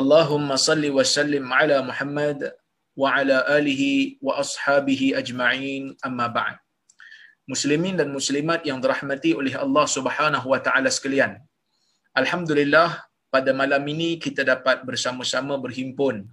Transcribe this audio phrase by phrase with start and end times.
[0.00, 2.38] Allahumma salli wa sallim ala Muhammad
[2.98, 5.94] wa ala alihi wa ashabihi ajma'in.
[6.02, 6.58] Amma بعد
[7.52, 11.38] Muslimin dan muslimat yang dirahmati oleh Allah Subhanahu wa taala sekalian.
[12.20, 16.26] Alhamdulillah pada malam ini kita dapat bersama-sama berhimpun.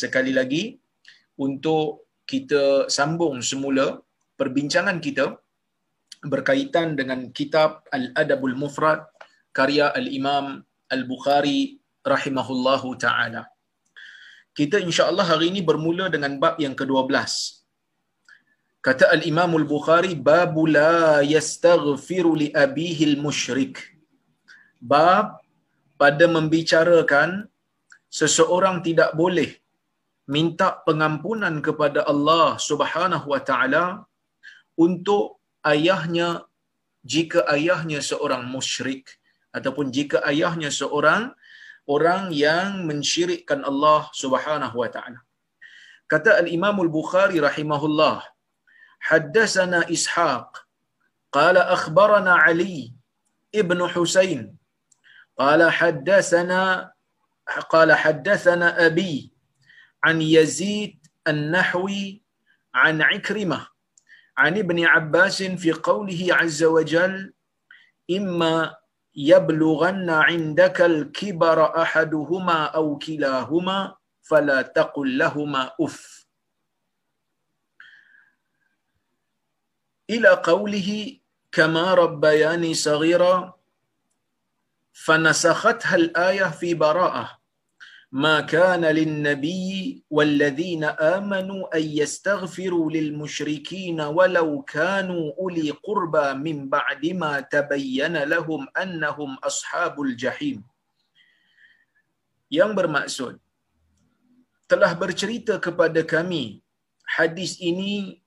[0.00, 0.76] Sekali lagi
[1.40, 3.86] untuk kita sambung semula
[4.40, 5.40] perbincangan kita
[6.20, 9.00] berkaitan dengan kitab Al-Adabul Mufrad
[9.56, 10.60] karya Al-Imam
[10.92, 11.79] Al-Bukhari
[12.14, 13.42] rahimahullahu taala.
[14.58, 17.14] Kita insya-Allah hari ini bermula dengan bab yang ke-12.
[18.86, 23.76] Kata Al-Imam Al-Bukhari bab la yastaghfiru li abihi al-musyrik.
[24.92, 25.26] Bab
[26.00, 27.30] pada membicarakan
[28.20, 29.50] seseorang tidak boleh
[30.34, 33.84] minta pengampunan kepada Allah Subhanahu wa taala
[34.86, 35.24] untuk
[35.72, 36.28] ayahnya
[37.12, 39.04] jika ayahnya seorang musyrik
[39.56, 41.22] ataupun jika ayahnya seorang
[41.85, 45.19] orang yang mensyirikkan Allah Subhanahu wa taala.
[46.11, 48.21] Kata Al-Imam Al-Bukhari rahimahullah,
[49.09, 50.49] haddatsana Ishaq
[51.33, 52.93] qala akhbarana Ali
[53.53, 54.53] ibn Husain
[55.37, 56.89] qala haddatsana
[57.73, 59.29] qala haddatsana abi
[60.01, 62.21] an Yazid An-Nahwi
[62.73, 63.65] an Ikrimah
[64.35, 67.33] عن ابن عباس في قوله عز وجل
[68.11, 68.75] إما
[69.14, 76.26] يبلغن عندك الكبر أحدهما أو كلاهما فلا تقل لهما أف.
[80.10, 81.18] إلى قوله
[81.52, 83.58] كما ربياني صغيرا
[84.92, 87.39] فنسختها الآية في براءة.
[88.15, 97.33] ما كان للنبي والذين آمنوا أن يستغفروا للمشركين ولو كانوا أولي قربى من بعد ما
[97.55, 100.63] تبين لهم أنهم أصحاب الجحيم
[102.55, 103.41] yang bermaksud
[104.71, 106.61] telah bercerita kepada kami
[107.17, 108.21] hadis ini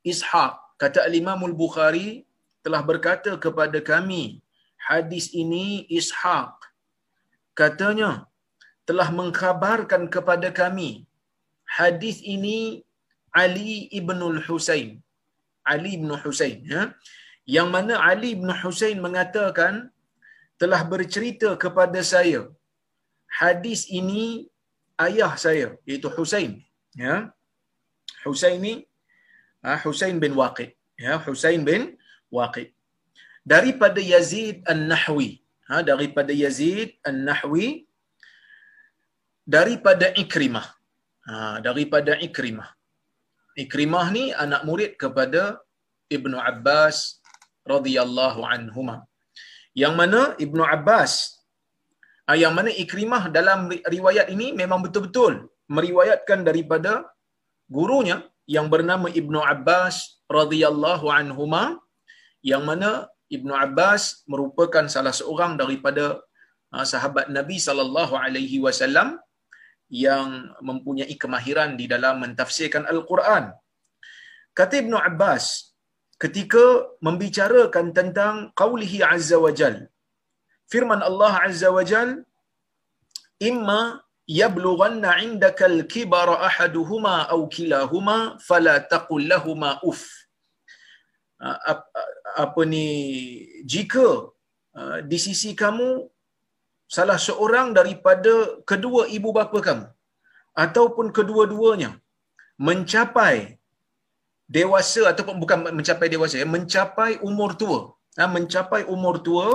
[0.00, 2.24] Ishaq kata Al-Imam Al-Bukhari
[2.64, 4.40] telah berkata kepada kami
[4.80, 6.56] hadis ini Ishaq
[7.52, 8.26] katanya
[8.89, 10.89] telah mengkhabarkan kepada kami
[11.77, 12.59] hadis ini
[13.43, 14.89] Ali ibnul Husain.
[15.71, 16.81] Ali ibn Husain ya.
[17.55, 19.73] Yang mana Ali ibn Husain mengatakan
[20.61, 22.41] telah bercerita kepada saya
[23.41, 24.47] hadis ini
[25.05, 26.51] ayah saya iaitu Husain
[26.95, 27.15] ya.
[28.23, 28.73] Husain ni
[29.65, 30.71] ha, Husain bin Waqid
[31.05, 31.81] ya Husain bin
[32.37, 32.69] Waqid.
[33.53, 35.29] Daripada Yazid An-Nahwi
[35.67, 37.67] ha, daripada Yazid An-Nahwi
[39.45, 40.67] daripada Ikrimah.
[41.29, 42.69] Ha, daripada Ikrimah.
[43.63, 45.57] Ikrimah ni anak murid kepada
[46.17, 46.97] Ibnu Abbas
[47.73, 48.97] radhiyallahu anhuma.
[49.81, 51.11] Yang mana Ibnu Abbas
[52.27, 55.33] ha, yang mana Ikrimah dalam riwayat ini memang betul-betul
[55.77, 56.93] meriwayatkan daripada
[57.75, 58.17] gurunya
[58.55, 61.63] yang bernama Ibnu Abbas radhiyallahu anhuma
[62.45, 66.21] yang mana Ibnu Abbas merupakan salah seorang daripada
[66.69, 69.17] ha, sahabat Nabi sallallahu alaihi wasallam
[69.89, 73.53] yang mempunyai kemahiran di dalam mentafsirkan Al-Quran.
[74.55, 75.75] Kata Ibn Abbas,
[76.17, 79.91] ketika membicarakan tentang qawlihi azza wa jal,
[80.71, 82.23] firman Allah azza wa jal,
[83.37, 89.29] imma yablughanna indaka al-kibara ahaduhuma aw kilahuma fala taqul
[89.85, 90.03] uff.
[92.35, 92.87] Apa ni
[93.67, 94.31] jika
[95.05, 96.09] di sisi kamu
[96.95, 98.33] salah seorang daripada
[98.71, 99.85] kedua ibu bapa kamu
[100.63, 101.91] ataupun kedua-duanya
[102.67, 103.59] mencapai
[104.55, 107.79] dewasa ataupun bukan mencapai dewasa ya mencapai umur tua.
[108.17, 109.47] Ha, mencapai umur tua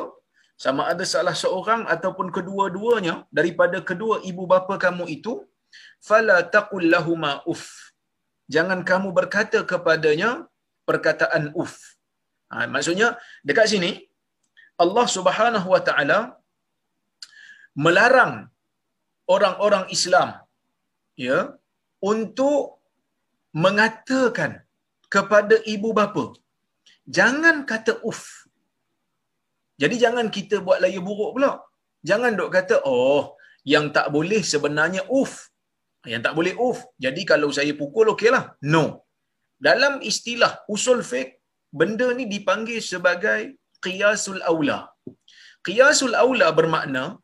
[0.64, 5.32] sama ada salah seorang ataupun kedua-duanya daripada kedua ibu bapa kamu itu
[6.08, 7.94] fala taqul lahumā uff.
[8.54, 10.30] Jangan kamu berkata kepadanya
[10.84, 11.96] perkataan uff.
[12.52, 13.16] Ha, maksudnya
[13.48, 13.90] dekat sini
[14.84, 16.18] Allah Subhanahu wa taala
[17.84, 18.34] melarang
[19.34, 20.28] orang-orang Islam
[21.26, 21.38] ya
[22.12, 22.82] untuk
[23.64, 24.62] mengatakan
[25.14, 26.24] kepada ibu bapa
[27.18, 28.22] jangan kata uff
[29.82, 31.52] jadi jangan kita buat laya buruk pula
[32.08, 33.36] jangan dok kata oh
[33.72, 35.32] yang tak boleh sebenarnya uf.
[36.12, 36.78] Yang tak boleh uf.
[37.04, 38.44] Jadi kalau saya pukul okeylah.
[38.74, 38.84] No.
[39.66, 41.32] Dalam istilah usul fiqh
[41.80, 43.40] benda ni dipanggil sebagai
[43.84, 44.78] qiyasul aula.
[45.66, 47.20] Qiyasul aula bermakna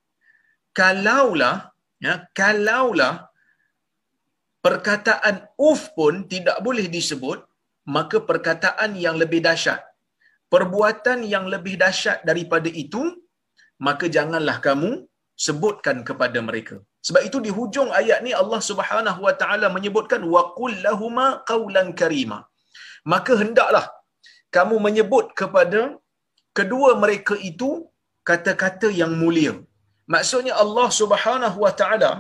[0.79, 1.57] kalaulah
[2.07, 3.15] ya kalaulah
[4.67, 5.37] perkataan
[5.69, 7.39] uf pun tidak boleh disebut
[7.97, 9.81] maka perkataan yang lebih dahsyat.
[10.55, 13.03] Perbuatan yang lebih dahsyat daripada itu
[13.87, 14.91] maka janganlah kamu
[15.47, 16.77] sebutkan kepada mereka.
[17.07, 22.39] Sebab itu di hujung ayat ni Allah Subhanahu wa taala menyebutkan waqul lahumā qawlan karima
[23.13, 23.87] maka hendaklah
[24.57, 25.81] kamu menyebut kepada
[26.59, 27.71] kedua mereka itu
[28.29, 29.55] kata-kata yang mulia
[30.15, 32.13] maksudnya Allah Subhanahu wa taala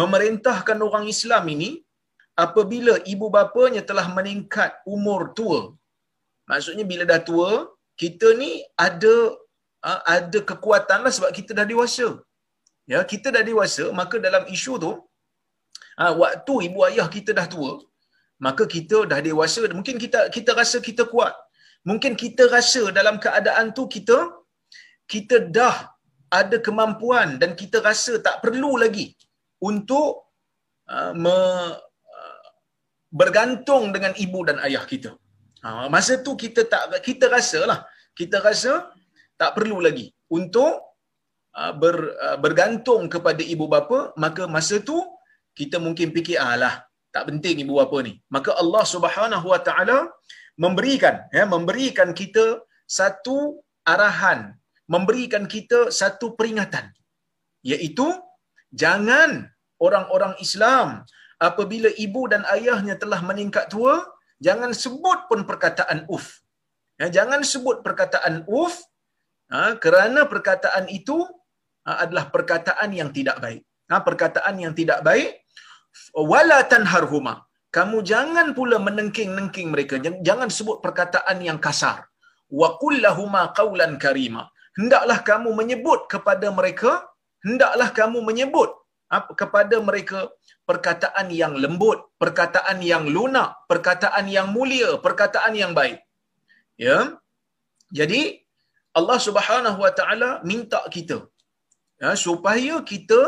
[0.00, 1.70] memerintahkan orang Islam ini
[2.44, 5.60] apabila ibu bapanya telah meningkat umur tua.
[6.50, 7.50] Maksudnya bila dah tua,
[8.02, 8.50] kita ni
[8.86, 9.14] ada
[9.88, 12.08] ah, ada kekuatan lah sebab kita dah dewasa.
[12.92, 14.92] Ya, kita dah dewasa, maka dalam isu tu
[16.02, 17.72] ah, waktu ibu ayah kita dah tua,
[18.46, 21.34] maka kita dah dewasa, mungkin kita kita rasa kita kuat.
[21.88, 24.18] Mungkin kita rasa dalam keadaan tu kita
[25.12, 25.74] kita dah
[26.40, 29.06] ada kemampuan dan kita rasa tak perlu lagi
[29.60, 30.32] untuk
[30.88, 31.36] uh, me,
[32.16, 32.46] uh,
[33.20, 35.10] bergantung dengan ibu dan ayah kita.
[35.62, 37.80] Uh, masa tu kita tak kita rasalah.
[38.20, 38.72] Kita rasa
[39.40, 40.06] tak perlu lagi
[40.38, 40.72] untuk
[41.60, 41.96] uh, ber,
[42.26, 43.98] uh, bergantung kepada ibu bapa.
[44.24, 44.98] Maka masa tu
[45.60, 46.74] kita mungkin fikir alah
[47.14, 48.16] tak penting ibu bapa ni.
[48.34, 49.98] Maka Allah Subhanahu Wa Taala
[50.64, 52.44] memberikan ya memberikan kita
[52.98, 53.36] satu
[53.92, 54.40] arahan
[54.94, 56.86] memberikan kita satu peringatan
[57.72, 58.06] iaitu
[58.82, 59.30] jangan
[59.86, 60.88] orang-orang Islam
[61.48, 63.94] apabila ibu dan ayahnya telah meningkat tua
[64.46, 66.26] jangan sebut pun perkataan uf
[67.00, 68.74] ya, jangan sebut perkataan uf
[69.52, 71.18] ha, kerana perkataan itu
[71.86, 73.62] ha, adalah perkataan yang tidak baik.
[73.90, 75.30] Ha, perkataan yang tidak baik
[76.32, 77.34] wala tanharhuma
[77.76, 79.96] kamu jangan pula menengking-nengking mereka.
[80.28, 82.04] Jangan sebut perkataan yang kasar.
[82.60, 84.42] Wa qul lahumu qawlan karima
[84.78, 86.92] hendaklah kamu menyebut kepada mereka
[87.46, 88.70] hendaklah kamu menyebut
[89.40, 90.32] kepada mereka
[90.68, 96.00] perkataan yang lembut, perkataan yang lunak, perkataan yang mulia, perkataan yang baik.
[96.80, 96.98] Ya.
[97.92, 98.40] Jadi
[98.96, 101.18] Allah Subhanahu Wa Taala minta kita
[102.00, 103.20] ya, supaya kita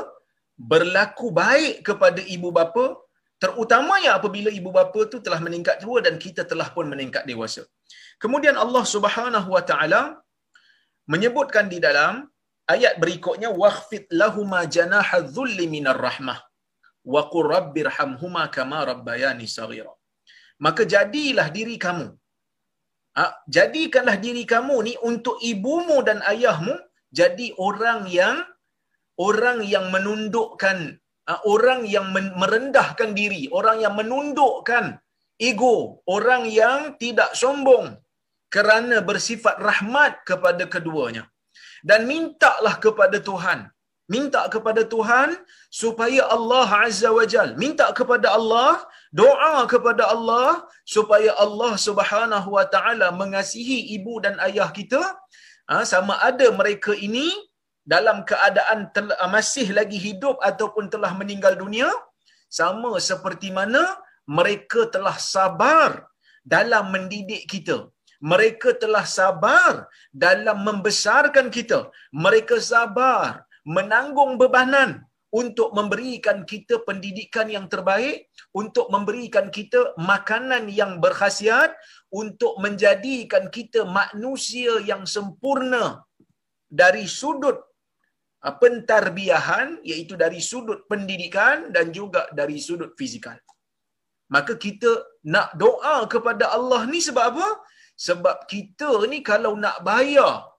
[0.73, 2.97] berlaku baik kepada ibu bapa
[3.43, 7.63] terutamanya apabila ibu bapa tu telah meningkat tua dan kita telah pun meningkat dewasa.
[8.23, 10.03] Kemudian Allah Subhanahu Wa Taala
[11.13, 12.15] menyebutkan di dalam
[12.75, 16.39] ayat berikutnya wakhfid lahuma janaha dhulli minar rahmah
[17.13, 19.93] wa qur rabbirhamhuma kama rabbayani saghira
[20.65, 22.09] maka jadilah diri kamu
[23.19, 23.25] ha,
[23.57, 26.75] jadikanlah diri kamu ni untuk ibumu dan ayahmu
[27.21, 28.37] jadi orang yang
[29.29, 30.79] orang yang menundukkan
[31.29, 32.07] ha, orang yang
[32.43, 34.87] merendahkan diri orang yang menundukkan
[35.51, 35.77] ego
[36.17, 37.87] orang yang tidak sombong
[38.55, 41.25] kerana bersifat rahmat kepada keduanya.
[41.89, 43.61] Dan mintalah kepada Tuhan.
[44.15, 45.29] Minta kepada Tuhan
[45.81, 47.49] supaya Allah Azza wa Jal.
[47.63, 48.73] Minta kepada Allah
[49.21, 50.49] doa kepada Allah
[50.95, 55.03] supaya Allah Subhanahu wa taala mengasihi ibu dan ayah kita.
[55.71, 57.27] Ha, sama ada mereka ini
[57.95, 61.89] dalam keadaan tel- masih lagi hidup ataupun telah meninggal dunia
[62.59, 63.83] sama seperti mana
[64.39, 65.91] mereka telah sabar
[66.45, 67.89] dalam mendidik kita
[68.31, 69.73] mereka telah sabar
[70.25, 71.79] dalam membesarkan kita.
[72.25, 73.45] Mereka sabar
[73.77, 75.05] menanggung bebanan
[75.41, 81.75] untuk memberikan kita pendidikan yang terbaik, untuk memberikan kita makanan yang berkhasiat,
[82.23, 85.85] untuk menjadikan kita manusia yang sempurna
[86.81, 87.59] dari sudut
[88.47, 93.37] uh, pentarbiahan, iaitu dari sudut pendidikan dan juga dari sudut fizikal.
[94.35, 94.93] Maka kita
[95.35, 97.49] nak doa kepada Allah ni sebab apa?
[98.07, 100.55] Sebab kita ni kalau nak bayar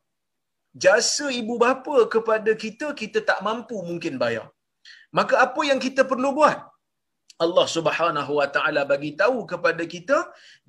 [0.84, 4.48] jasa ibu bapa kepada kita, kita tak mampu mungkin bayar.
[5.18, 6.58] Maka apa yang kita perlu buat?
[7.44, 10.18] Allah Subhanahu Wa Taala bagi tahu kepada kita,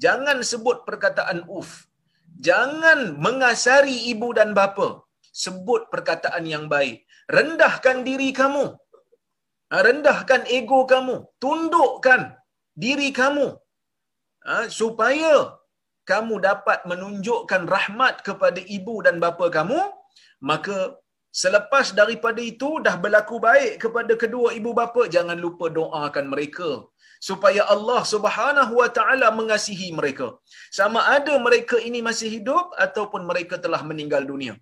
[0.04, 1.86] jangan sebut perkataan uf.
[2.46, 4.88] Jangan mengasari ibu dan bapa.
[5.44, 7.06] Sebut perkataan yang baik.
[7.36, 8.64] Rendahkan diri kamu.
[9.70, 11.16] Ha, rendahkan ego kamu.
[11.42, 12.36] Tundukkan
[12.84, 13.46] diri kamu.
[14.46, 15.55] Ha, supaya
[16.10, 19.80] kamu dapat menunjukkan rahmat kepada ibu dan bapa kamu,
[20.50, 20.76] maka
[21.42, 26.70] selepas daripada itu dah berlaku baik kepada kedua ibu bapa, jangan lupa doakan mereka
[27.28, 30.28] supaya Allah Subhanahu wa taala mengasihi mereka.
[30.78, 34.54] Sama ada mereka ini masih hidup ataupun mereka telah meninggal dunia.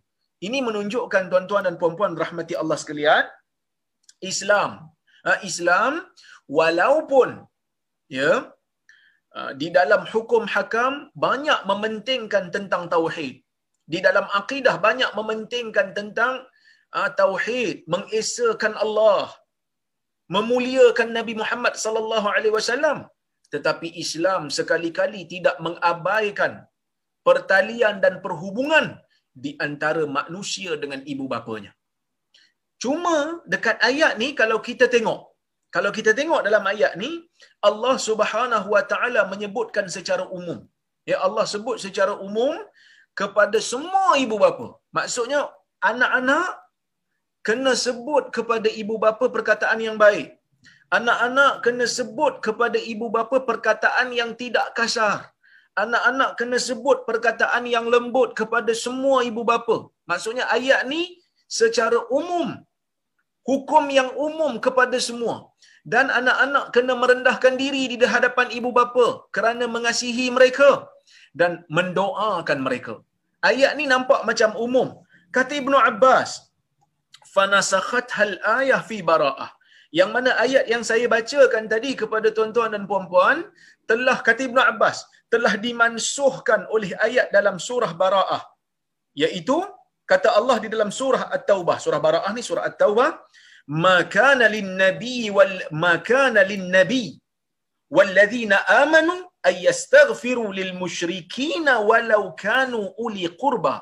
[0.47, 3.25] Ini menunjukkan tuan-tuan dan puan-puan rahmati Allah sekalian,
[4.33, 4.71] Islam
[5.29, 5.93] uh, Islam
[6.59, 7.29] walaupun
[8.19, 8.31] ya
[9.61, 10.93] di dalam hukum hakam
[11.25, 13.35] banyak mementingkan tentang tauhid
[13.93, 16.35] di dalam akidah banyak mementingkan tentang
[16.99, 19.27] uh, tauhid mengesakan Allah
[20.37, 22.99] memuliakan Nabi Muhammad sallallahu alaihi wasallam
[23.55, 26.53] tetapi Islam sekali-kali tidak mengabaikan
[27.29, 28.87] pertalian dan perhubungan
[29.45, 31.73] di antara manusia dengan ibu bapanya.
[32.83, 35.21] Cuma dekat ayat ni kalau kita tengok,
[35.75, 37.11] kalau kita tengok dalam ayat ni
[37.69, 40.59] Allah Subhanahu wa taala menyebutkan secara umum.
[41.11, 42.55] Ya Allah sebut secara umum
[43.21, 44.67] kepada semua ibu bapa.
[44.97, 45.41] Maksudnya
[45.91, 46.49] anak-anak
[47.47, 50.29] kena sebut kepada ibu bapa perkataan yang baik.
[50.99, 55.17] Anak-anak kena sebut kepada ibu bapa perkataan yang tidak kasar.
[55.83, 59.77] Anak-anak kena sebut perkataan yang lembut kepada semua ibu bapa.
[60.11, 61.03] Maksudnya ayat ni
[61.61, 62.49] secara umum.
[63.49, 65.35] Hukum yang umum kepada semua.
[65.93, 70.71] Dan anak-anak kena merendahkan diri di hadapan ibu bapa kerana mengasihi mereka
[71.41, 72.95] dan mendoakan mereka.
[73.51, 74.89] Ayat ni nampak macam umum.
[75.37, 76.31] Kata Ibnu Abbas,
[77.35, 79.51] fanasakhat hal ayah fi bara'ah.
[79.99, 83.39] Yang mana ayat yang saya bacakan tadi kepada tuan-tuan dan puan-puan
[83.91, 84.99] telah kata Ibnu Abbas
[85.33, 88.43] telah dimansuhkan oleh ayat dalam surah Bara'ah
[89.23, 89.59] iaitu
[90.11, 93.09] kata Allah di dalam surah At-Taubah surah Bara'ah ni surah At-Taubah
[93.69, 97.17] makana lin-nabi wal makana lin-nabi
[97.97, 99.15] walladzina amanu
[99.49, 103.77] ay yastaghfiru lil musyrikin walau kanu uli qurba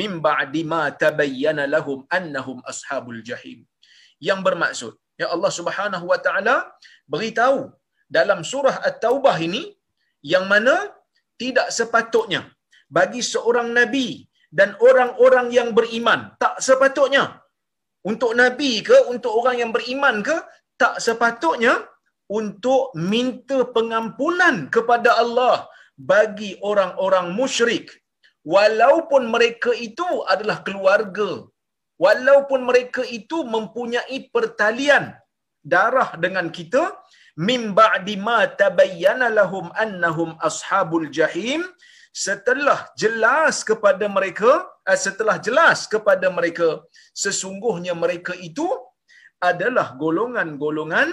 [0.00, 3.68] min ba'di ma tabayyana lahum annahum ashabul jahim.
[4.28, 6.56] Yang bermaksud ya Allah Subhanahu wa taala
[7.12, 7.68] beritahu
[8.08, 9.62] dalam surah at-taubah ini
[10.32, 10.74] yang mana
[11.36, 12.48] tidak sepatutnya
[12.96, 17.41] bagi seorang nabi dan orang-orang yang beriman tak sepatutnya
[18.10, 20.36] untuk nabi ke untuk orang yang beriman ke
[20.80, 21.74] tak sepatutnya
[22.26, 27.92] untuk minta pengampunan kepada Allah bagi orang-orang musyrik.
[28.42, 31.46] Walaupun mereka itu adalah keluarga
[32.04, 35.14] walaupun mereka itu mempunyai pertalian
[35.62, 36.82] darah dengan kita
[37.38, 41.62] mim ba'di ma tabayyana lahum annahum ashabul jahim
[42.24, 44.66] setelah jelas kepada mereka
[45.04, 46.82] setelah jelas kepada mereka
[47.14, 48.66] sesungguhnya mereka itu
[49.38, 51.08] adalah golongan-golongan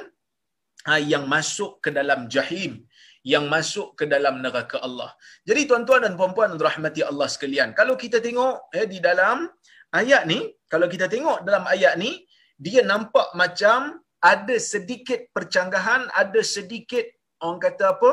[0.90, 2.86] ah, yang masuk ke dalam jahim
[3.28, 5.12] yang masuk ke dalam neraka Allah.
[5.44, 9.44] Jadi tuan-tuan dan puan-puan rahmati Allah sekalian, kalau kita tengok eh, di dalam
[9.92, 10.40] ayat ni,
[10.72, 12.24] kalau kita tengok dalam ayat ni,
[12.56, 17.08] dia nampak macam ada sedikit percanggahan, ada sedikit
[17.44, 18.12] orang kata apa?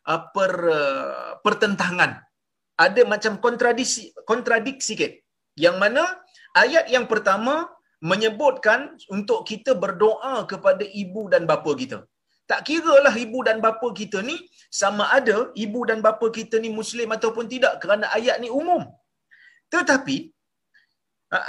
[0.00, 2.22] Uh, per, uh, pertentangan.
[2.86, 5.12] Ada macam kontradiksi kontradik sikit.
[5.64, 6.04] Yang mana
[6.62, 7.54] ayat yang pertama
[8.10, 8.80] menyebutkan
[9.16, 11.98] untuk kita berdoa kepada ibu dan bapa kita.
[12.50, 14.36] Tak kira lah ibu dan bapa kita ni
[14.80, 18.82] sama ada ibu dan bapa kita ni muslim ataupun tidak kerana ayat ni umum.
[19.74, 20.16] Tetapi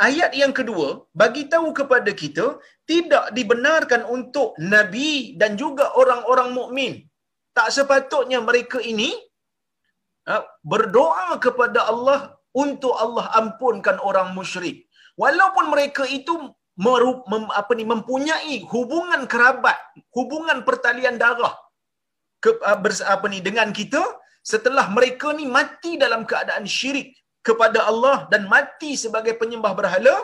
[0.07, 0.88] ayat yang kedua
[1.21, 2.45] bagi tahu kepada kita
[2.91, 6.93] tidak dibenarkan untuk nabi dan juga orang-orang mukmin.
[7.57, 9.09] Tak sepatutnya mereka ini
[10.72, 12.20] berdoa kepada Allah
[12.63, 14.88] untuk Allah ampunkan orang musyrik.
[15.22, 16.34] Walaupun mereka itu
[16.80, 19.78] merup, mem, apa ni mempunyai hubungan kerabat,
[20.16, 21.56] hubungan pertalian darah
[22.44, 22.78] ke uh,
[23.13, 24.01] apa ni dengan kita
[24.42, 27.13] setelah mereka ni mati dalam keadaan syirik
[27.46, 30.16] kepada Allah dan mati sebagai penyembah berhala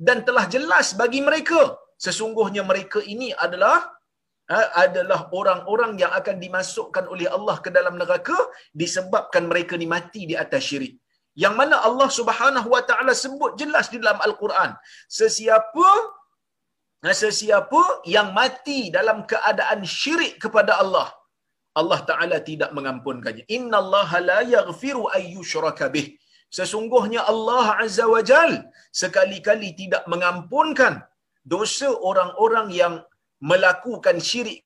[0.00, 3.76] dan telah jelas bagi mereka sesungguhnya mereka ini adalah
[4.84, 8.38] adalah orang-orang yang akan dimasukkan oleh Allah ke dalam neraka
[8.82, 10.94] disebabkan mereka ni mati di atas syirik.
[11.42, 14.70] Yang mana Allah Subhanahu wa taala sebut jelas di dalam al-Quran
[15.18, 15.88] sesiapa
[17.22, 17.82] sesiapa
[18.14, 21.08] yang mati dalam keadaan syirik kepada Allah
[21.80, 23.44] Allah taala tidak mengampunkannya.
[23.56, 26.06] Innallaha la yaghfiru ayyushraka bih.
[26.58, 28.52] Sesungguhnya Allah azza wa jal
[29.02, 30.94] sekali-kali tidak mengampunkan
[31.54, 32.94] dosa orang-orang yang
[33.50, 34.60] melakukan syirik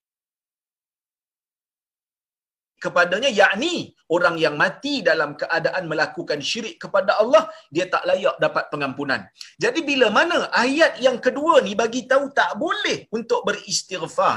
[2.85, 3.75] kepadanya yakni
[4.15, 7.43] orang yang mati dalam keadaan melakukan syirik kepada Allah
[7.75, 9.21] dia tak layak dapat pengampunan.
[9.65, 14.37] Jadi bila mana ayat yang kedua ni bagi tahu tak boleh untuk beristighfar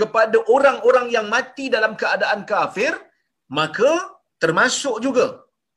[0.00, 2.92] kepada orang-orang yang mati dalam keadaan kafir
[3.58, 3.92] maka
[4.42, 5.26] termasuk juga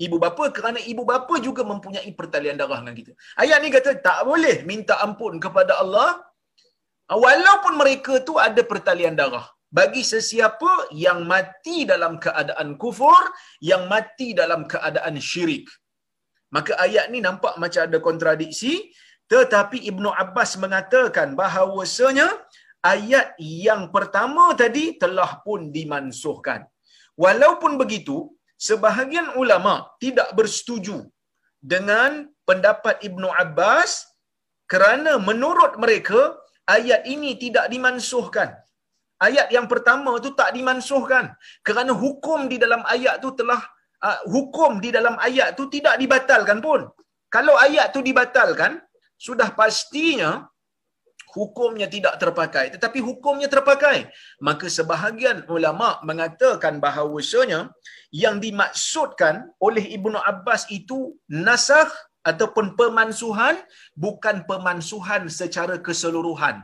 [0.05, 3.11] ibu bapa kerana ibu bapa juga mempunyai pertalian darah dengan kita.
[3.43, 6.09] Ayat ni kata tak boleh minta ampun kepada Allah
[7.09, 13.23] walaupun mereka tu ada pertalian darah bagi sesiapa yang mati dalam keadaan kufur,
[13.57, 15.65] yang mati dalam keadaan syirik.
[16.53, 18.93] Maka ayat ni nampak macam ada kontradiksi,
[19.33, 22.27] Tetapi Ibnu Abbas mengatakan bahawasanya
[22.83, 26.67] ayat yang pertama tadi telah pun dimansuhkan.
[27.15, 28.29] Walaupun begitu,
[28.67, 31.07] sebahagian ulama tidak bersetuju
[31.73, 34.05] dengan pendapat Ibnu Abbas
[34.67, 36.35] kerana menurut mereka
[36.67, 38.55] ayat ini tidak dimansuhkan.
[39.21, 41.31] Ayat yang pertama tu tak dimansuhkan
[41.63, 43.61] kerana hukum di dalam ayat tu telah
[44.03, 46.91] uh, hukum di dalam ayat tu tidak dibatalkan pun.
[47.31, 48.83] Kalau ayat tu dibatalkan,
[49.17, 50.51] sudah pastinya
[51.33, 57.73] hukumnya tidak terpakai tetapi hukumnya terpakai maka sebahagian ulama mengatakan bahawasanya
[58.13, 61.89] yang dimaksudkan oleh Ibnu Abbas itu nasakh
[62.23, 63.59] ataupun pemansuhan
[63.93, 66.63] bukan pemansuhan secara keseluruhan.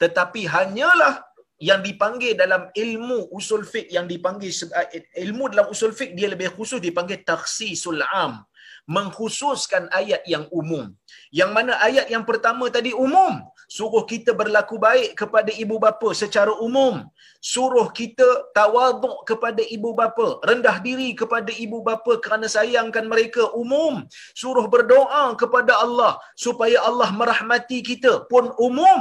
[0.00, 1.20] Tetapi hanyalah
[1.60, 4.48] yang dipanggil dalam ilmu usul fiqh yang dipanggil
[4.80, 8.40] eh, ilmu dalam usul fiqh dia lebih khusus dipanggil takhsisul am.
[8.88, 10.90] Mengkhususkan ayat yang umum.
[11.30, 13.44] Yang mana ayat yang pertama tadi umum
[13.76, 17.06] suruh kita berlaku baik kepada ibu bapa secara umum.
[17.52, 20.26] Suruh kita tawaduk kepada ibu bapa.
[20.48, 24.02] Rendah diri kepada ibu bapa kerana sayangkan mereka umum.
[24.40, 29.00] Suruh berdoa kepada Allah supaya Allah merahmati kita pun umum.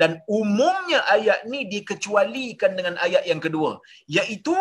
[0.00, 3.80] Dan umumnya ayat ni dikecualikan dengan ayat yang kedua.
[4.16, 4.56] Iaitu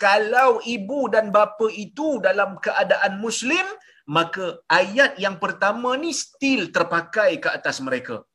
[0.00, 3.66] kalau ibu dan bapa itu dalam keadaan muslim
[4.10, 8.26] maka ayat yang pertama ni still terpakai ke atas mereka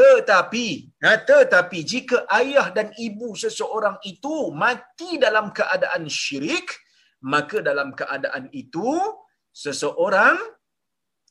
[0.00, 0.66] tetapi
[1.04, 6.68] ha, tetapi jika ayah dan ibu seseorang itu mati dalam keadaan syirik
[7.20, 8.88] maka dalam keadaan itu
[9.52, 10.36] seseorang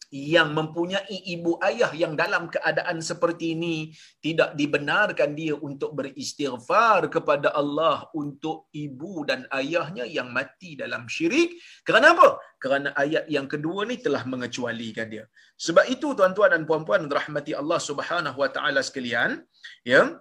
[0.10, 7.54] yang mempunyai ibu ayah yang dalam keadaan seperti ini tidak dibenarkan dia untuk beristighfar kepada
[7.54, 11.62] Allah untuk ibu dan ayahnya yang mati dalam syirik.
[11.86, 12.42] Kerana apa?
[12.58, 15.30] Kerana ayat yang kedua ni telah mengecualikan dia.
[15.62, 19.46] Sebab itu tuan-tuan dan puan-puan rahmati Allah Subhanahu wa taala sekalian
[19.86, 20.18] ya.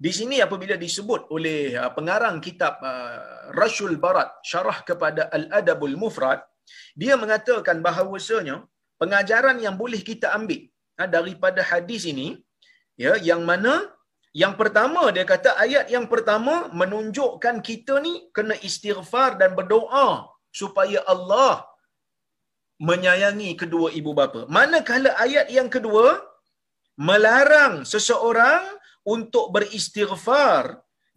[0.00, 6.40] Di sini apabila disebut oleh uh, pengarang kitab uh, Rashul Barat syarah kepada Al-Adabul Mufrad
[6.96, 8.66] dia mengatakan bahawasanya
[9.00, 10.60] pengajaran yang boleh kita ambil
[10.98, 12.28] ha, daripada hadis ini
[13.04, 13.74] ya yang mana
[14.42, 20.08] yang pertama dia kata ayat yang pertama menunjukkan kita ni kena istighfar dan berdoa
[20.60, 21.52] supaya Allah
[22.88, 24.40] menyayangi kedua ibu bapa.
[24.56, 26.06] Manakala ayat yang kedua
[27.08, 28.62] melarang seseorang
[29.14, 30.64] untuk beristighfar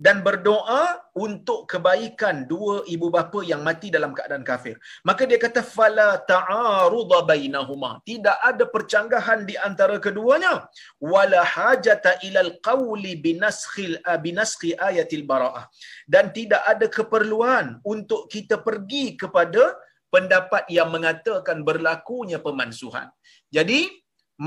[0.06, 4.76] dan berdoa untuk kebaikan dua ibu bapa yang mati dalam keadaan kafir.
[5.08, 7.92] Maka dia kata fala ta'arudha bainahuma.
[8.10, 10.54] Tidak ada percanggahan di antara keduanya.
[11.14, 15.66] Wala hajata ilal qawli binaskhil binaskhi ayatil bara'ah.
[16.14, 19.64] Dan tidak ada keperluan untuk kita pergi kepada
[20.12, 23.08] pendapat yang mengatakan berlakunya pemansuhan.
[23.56, 23.88] Jadi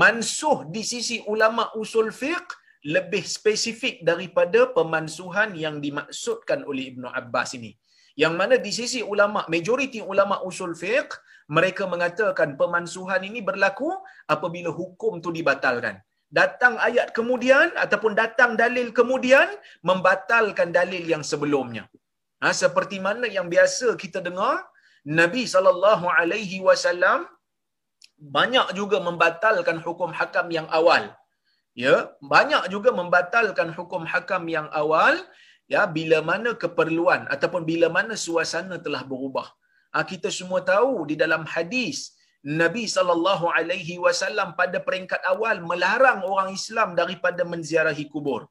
[0.01, 7.51] mansuh di sisi ulama usul fiqh lebih spesifik daripada pemansuhan yang dimaksudkan oleh Ibnu Abbas
[7.59, 7.71] ini.
[8.21, 11.13] Yang mana di sisi ulama, majoriti ulama usul fiqh,
[11.55, 13.91] mereka mengatakan pemansuhan ini berlaku
[14.35, 15.99] apabila hukum tu dibatalkan.
[16.39, 19.47] Datang ayat kemudian ataupun datang dalil kemudian
[19.89, 21.83] membatalkan dalil yang sebelumnya.
[22.43, 24.55] Ha, seperti mana yang biasa kita dengar
[25.19, 25.43] Nabi
[26.67, 27.19] wasallam
[28.17, 31.03] banyak juga membatalkan hukum hakam yang awal
[31.83, 31.95] ya
[32.33, 35.15] banyak juga membatalkan hukum hakam yang awal
[35.73, 39.47] ya bila mana keperluan ataupun bila mana suasana telah berubah
[39.93, 41.97] ha, kita semua tahu di dalam hadis
[42.63, 48.41] Nabi sallallahu alaihi wasallam pada peringkat awal melarang orang Islam daripada menziarahi kubur.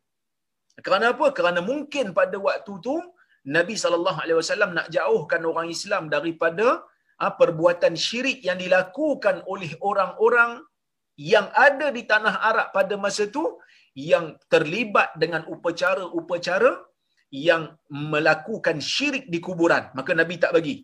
[0.87, 1.27] Kerana apa?
[1.37, 2.97] Kerana mungkin pada waktu tu
[3.57, 6.67] Nabi sallallahu alaihi wasallam nak jauhkan orang Islam daripada
[7.21, 10.61] ha, perbuatan syirik yang dilakukan oleh orang-orang
[11.17, 13.45] yang ada di tanah Arab pada masa itu
[13.97, 16.73] yang terlibat dengan upacara-upacara
[17.33, 19.89] yang melakukan syirik di kuburan.
[19.99, 20.77] Maka nabi tak bagi.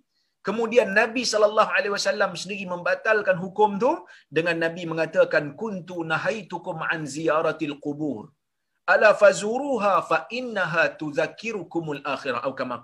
[0.42, 3.92] Kemudian nabi sallallahu alaihi wasallam sendiri membatalkan hukum tu
[4.26, 8.32] dengan nabi mengatakan kuntu nahaitukum an ziyaratil qubur.
[8.92, 12.42] Ala fazuruha fa innaha tudzakirukumul akhirah.
[12.42, 12.82] Atau kama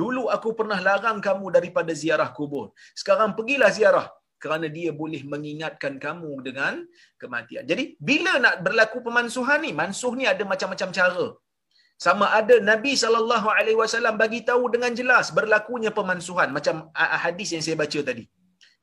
[0.00, 2.70] dulu aku pernah larang kamu daripada ziarah kubur.
[2.94, 4.06] Sekarang pergilah ziarah
[4.42, 6.74] kerana dia boleh mengingatkan kamu dengan
[7.22, 7.64] kematian.
[7.70, 11.26] Jadi bila nak berlaku pemansuhan ni, mansuh ni ada macam-macam cara.
[12.04, 16.76] Sama ada Nabi sallallahu alaihi wasallam bagi tahu dengan jelas berlakunya pemansuhan macam
[17.24, 18.24] hadis yang saya baca tadi.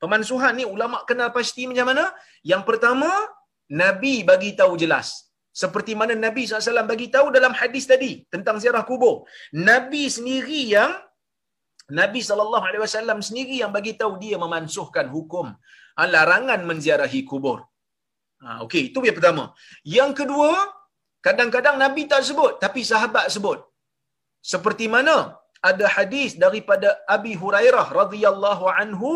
[0.02, 2.04] Pemansuhan ni ulama kenal pasti macam mana?
[2.52, 3.10] Yang pertama,
[3.82, 5.08] Nabi bagi tahu jelas.
[5.62, 9.28] Seperti mana Nabi SAW bagi tahu dalam hadis tadi tentang ziarah kubur.
[9.52, 10.92] Nabi sendiri yang
[12.00, 15.46] Nabi sallallahu alaihi wasallam sendiri yang bagi tahu dia memansuhkan hukum
[15.96, 17.58] ha, larangan menziarahi kubur.
[18.42, 19.44] Ha, Okey, itu yang pertama.
[19.96, 20.50] Yang kedua,
[21.26, 23.60] kadang-kadang Nabi tak sebut, tapi sahabat sebut.
[24.52, 25.16] Seperti mana?
[25.70, 29.14] Ada hadis daripada Abi Hurairah radhiyallahu anhu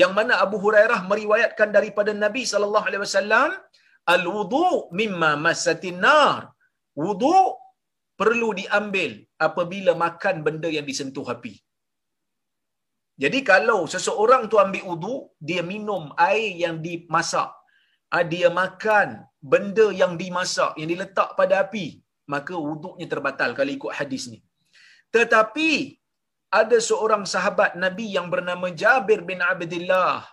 [0.00, 3.50] yang mana Abu Hurairah meriwayatkan daripada Nabi sallallahu alaihi wasallam
[4.14, 6.50] al-wudu mimma massatin nar.
[7.04, 7.38] Wudu
[8.20, 9.10] perlu diambil
[9.46, 11.54] apabila makan benda yang disentuh api.
[13.22, 15.16] Jadi kalau seseorang tu ambil wudu,
[15.48, 17.50] dia minum air yang dimasak,
[18.14, 19.08] ah, dia makan
[19.52, 21.86] benda yang dimasak, yang diletak pada api,
[22.34, 24.38] maka wuduknya terbatal kalau ikut hadis ni.
[25.16, 25.70] Tetapi
[26.60, 30.24] ada seorang sahabat Nabi yang bernama Jabir bin Abdullah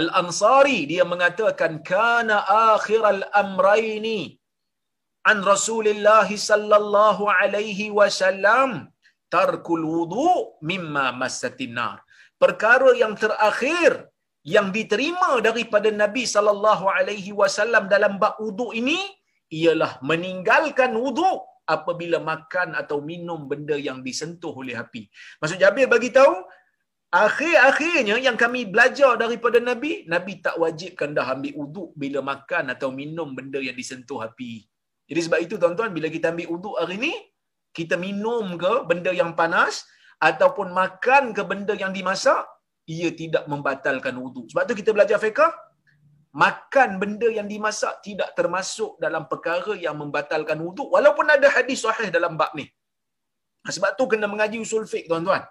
[0.00, 2.36] Al-Ansari dia mengatakan kana
[2.74, 4.20] akhiral amraini
[5.30, 8.70] an Rasulillah sallallahu alaihi wasallam
[9.34, 10.28] tarkul wudu
[10.70, 11.98] mimma massatin nar.
[12.42, 13.92] Perkara yang terakhir
[14.54, 18.98] yang diterima daripada Nabi sallallahu alaihi wasallam dalam bab wudu ini
[19.60, 21.32] ialah meninggalkan wudu
[21.74, 25.02] apabila makan atau minum benda yang disentuh oleh api.
[25.40, 26.34] Maksud Jabir bagi tahu
[27.24, 32.88] akhir-akhirnya yang kami belajar daripada Nabi, Nabi tak wajibkan dah ambil wudu bila makan atau
[33.00, 34.54] minum benda yang disentuh api.
[35.08, 37.12] Jadi sebab itu tuan-tuan bila kita ambil wudu hari ni,
[37.78, 39.82] kita minum ke benda yang panas
[40.28, 42.46] ataupun makan ke benda yang dimasak,
[42.86, 44.42] ia tidak membatalkan wudu.
[44.50, 45.42] Sebab tu kita belajar fiqh,
[46.44, 52.08] makan benda yang dimasak tidak termasuk dalam perkara yang membatalkan wudu walaupun ada hadis sahih
[52.16, 52.66] dalam bab ni.
[53.64, 55.42] Ha, sebab tu kena mengaji usul fiqh tuan-tuan.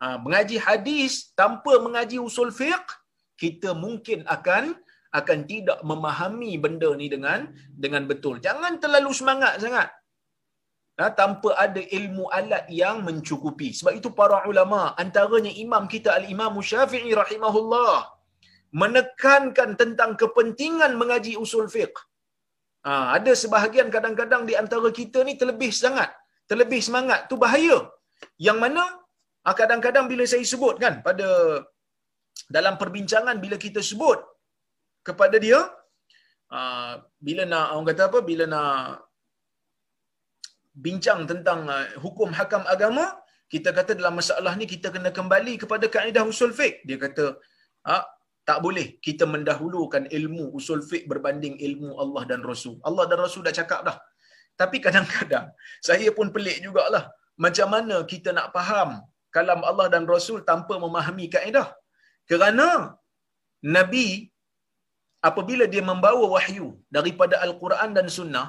[0.00, 2.88] Ha, mengaji hadis tanpa mengaji usul fiqh,
[3.42, 4.64] kita mungkin akan
[5.10, 7.50] akan tidak memahami benda ni dengan
[7.84, 8.38] dengan betul.
[8.38, 9.88] Jangan terlalu semangat sangat.
[11.00, 13.68] Ha, tanpa ada ilmu alat yang mencukupi.
[13.78, 17.94] Sebab itu para ulama, antaranya imam kita al-Imam Syafi'i rahimahullah,
[18.80, 22.00] menekankan tentang kepentingan mengaji usul fiqh.
[22.86, 26.12] Ha, ada sebahagian kadang-kadang di antara kita ni terlebih sangat,
[26.50, 27.20] terlebih semangat.
[27.30, 27.78] Tu bahaya.
[28.48, 28.84] Yang mana
[29.44, 31.28] ha, kadang-kadang bila saya sebut kan pada
[32.56, 34.18] dalam perbincangan bila kita sebut
[35.08, 35.60] kepada dia
[36.56, 36.92] uh,
[37.26, 38.74] bila nak orang kata apa bila nak
[40.86, 43.04] bincang tentang uh, hukum hakam agama
[43.52, 46.76] kita kata dalam masalah ni kita kena kembali kepada kaedah usul fiqh.
[46.88, 47.24] Dia kata
[47.90, 48.04] uh,
[48.48, 52.76] tak boleh kita mendahulukan ilmu usul fiqh berbanding ilmu Allah dan Rasul.
[52.88, 53.96] Allah dan Rasul dah cakap dah.
[54.60, 55.46] Tapi kadang-kadang
[55.88, 57.04] saya pun pelik jugalah
[57.44, 58.90] macam mana kita nak faham
[59.36, 61.68] kalam Allah dan Rasul tanpa memahami kaedah.
[62.30, 62.68] Kerana
[63.76, 64.06] Nabi
[65.28, 66.66] apabila dia membawa wahyu
[66.96, 68.46] daripada Al-Quran dan Sunnah,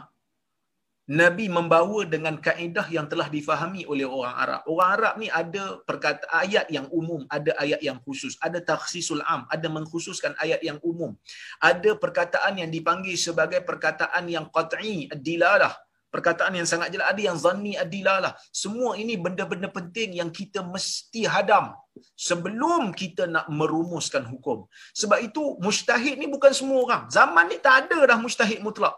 [1.12, 4.62] Nabi membawa dengan kaedah yang telah difahami oleh orang Arab.
[4.72, 9.44] Orang Arab ni ada perkata ayat yang umum, ada ayat yang khusus, ada takhsisul am,
[9.52, 11.12] ada mengkhususkan ayat yang umum.
[11.60, 15.76] Ada perkataan yang dipanggil sebagai perkataan yang qat'i, dilalah,
[16.16, 21.28] perkataan yang sangat jelas ada yang zanni adilalah semua ini benda-benda penting yang kita mesti
[21.28, 21.76] hadam
[22.16, 24.64] sebelum kita nak merumuskan hukum.
[24.96, 27.04] Sebab itu mustahid ni bukan semua orang.
[27.12, 28.96] Zaman ni tak ada dah mustahid mutlak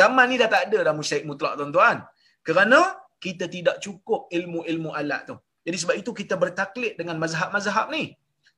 [0.00, 1.96] zaman ni dah tak ada dah mustahid mutlak tuan-tuan
[2.48, 2.80] kerana
[3.24, 8.04] kita tidak cukup ilmu-ilmu alat tu jadi sebab itu kita bertaklid dengan mazhab-mazhab ni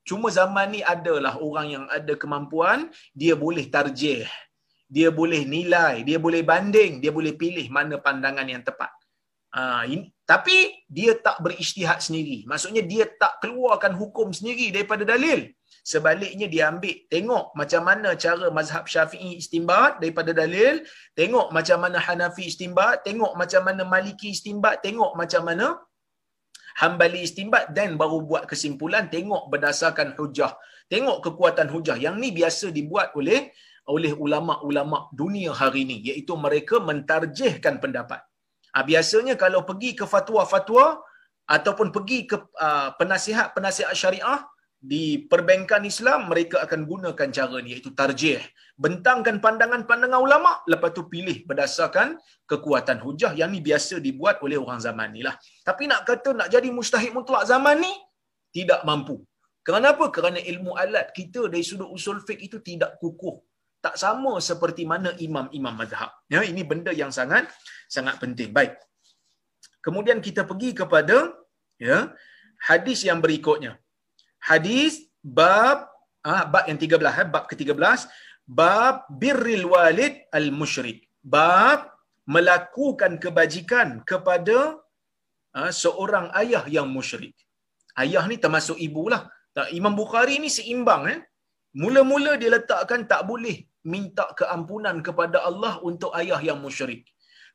[0.09, 2.89] cuma zaman ni adalah orang yang ada kemampuan
[3.21, 4.27] dia boleh tarjih
[4.87, 8.91] dia boleh nilai, dia boleh banding, dia boleh pilih mana pandangan yang tepat.
[9.51, 12.47] Ha, ini, tapi dia tak berisytihad sendiri.
[12.47, 15.51] Maksudnya dia tak keluarkan hukum sendiri daripada dalil.
[15.87, 20.83] Sebaliknya dia ambil, tengok macam mana cara mazhab syafi'i istimbat daripada dalil,
[21.15, 25.67] tengok macam mana Hanafi istimbat, tengok macam mana Maliki istimbat, tengok macam mana
[26.83, 30.53] Hambali istimbat dan baru buat kesimpulan, tengok berdasarkan hujah.
[30.93, 31.97] Tengok kekuatan hujah.
[31.97, 33.55] Yang ni biasa dibuat oleh
[33.95, 38.21] oleh ulama-ulama dunia hari ini iaitu mereka mentarjihkan pendapat.
[38.75, 41.01] Ha, biasanya kalau pergi ke fatwa-fatwa
[41.47, 44.43] ataupun pergi ke uh, penasihat-penasihat syariah
[44.77, 48.41] di perbankan Islam mereka akan gunakan cara ni iaitu tarjih.
[48.77, 54.79] Bentangkan pandangan-pandangan ulama lepas tu pilih berdasarkan kekuatan hujah yang ni biasa dibuat oleh orang
[54.79, 55.35] zaman ni lah.
[55.65, 57.93] Tapi nak kata nak jadi mustahid mutlak zaman ni
[58.53, 59.25] tidak mampu.
[59.65, 60.13] Kenapa?
[60.15, 63.43] Kerana ilmu alat kita dari sudut usul fiqh itu tidak kukuh
[63.87, 66.11] tak sama seperti mana imam-imam mazhab.
[66.27, 67.47] Ya, ini benda yang sangat
[67.87, 68.51] sangat penting.
[68.51, 68.75] Baik.
[69.79, 71.31] Kemudian kita pergi kepada
[71.79, 72.11] ya,
[72.69, 73.79] hadis yang berikutnya.
[74.51, 74.95] Hadis
[75.39, 75.91] bab
[76.31, 78.01] ah, bab yang 13 eh, bab ke-13
[78.59, 80.99] bab birril walid al musyrik.
[81.35, 81.81] Bab
[82.35, 84.59] melakukan kebajikan kepada
[85.59, 87.35] ah, seorang ayah yang musyrik.
[88.03, 89.23] Ayah ni termasuk ibulah.
[89.79, 91.19] Imam Bukhari ni seimbang eh.
[91.83, 93.57] Mula-mula dia letakkan tak boleh
[93.93, 97.03] minta keampunan kepada Allah untuk ayah yang musyrik.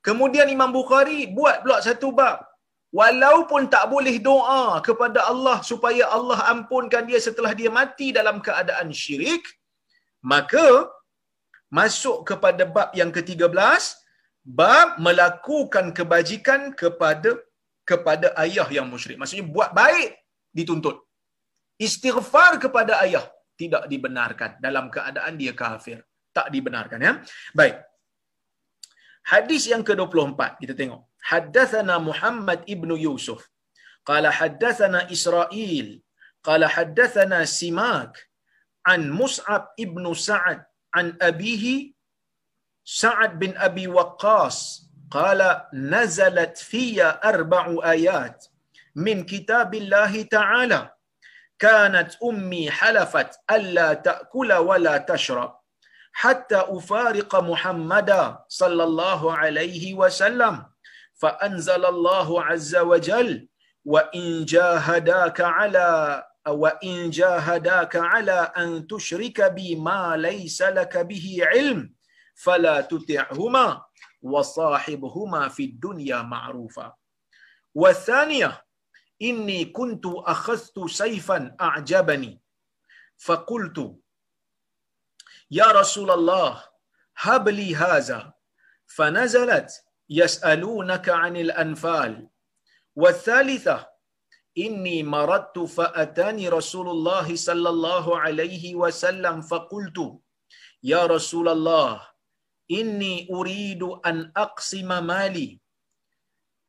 [0.07, 2.50] Kemudian Imam Bukhari buat pula satu bab.
[2.99, 8.89] Walaupun tak boleh doa kepada Allah supaya Allah ampunkan dia setelah dia mati dalam keadaan
[9.01, 9.43] syirik,
[10.31, 10.65] maka
[11.79, 13.83] masuk kepada bab yang ke-13,
[14.59, 17.31] bab melakukan kebajikan kepada
[17.91, 19.17] kepada ayah yang musyrik.
[19.19, 20.09] Maksudnya buat baik
[20.59, 20.97] dituntut.
[21.87, 23.25] Istighfar kepada ayah
[23.61, 25.97] tidak dibenarkan dalam keadaan dia kafir.
[26.37, 27.13] Tak dibenarkan ya.
[27.59, 27.75] Baik.
[29.31, 31.01] Hadis yang ke-24 kita tengok.
[31.21, 33.49] حدثنا محمد ابن يوسف.
[34.05, 36.01] قال حدثنا إسرائيل.
[36.43, 38.29] قال حدثنا سماك
[38.85, 41.93] عن مصعب ابن سعد عن أبيه
[42.85, 44.89] سعد بن أبي وقاص.
[45.11, 48.45] قال نزلت في أربع آيات
[48.95, 50.93] من كتاب الله تعالى.
[51.59, 55.61] كانت أمي حلفت ألا تأكل ولا تشرب
[56.13, 60.70] حتى أفارق محمدا صلى الله عليه وسلم.
[61.21, 63.47] فأنزل الله عز وجل
[63.85, 71.93] وإن جاهداك على وإن جاهداك على أن تشرك بي ما ليس لك به علم
[72.35, 73.85] فلا تطعهما
[74.21, 76.93] وصاحبهما في الدنيا معروفا.
[77.75, 78.65] والثانية
[79.21, 82.41] إني كنت أخذت سيفا أعجبني
[83.17, 83.95] فقلت
[85.51, 86.63] يا رسول الله
[87.17, 88.33] هب لي هذا.
[88.85, 89.71] فنزلت
[90.11, 92.27] يسألونك عن الأنفال.
[92.95, 93.87] والثالثة
[94.57, 100.19] إني مرضت فأتاني رسول الله صلى الله عليه وسلم فقلت
[100.83, 102.07] يا رسول الله
[102.71, 105.59] إني أريد أن أقسم مالي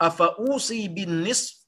[0.00, 1.66] أفأوصي بالنصف؟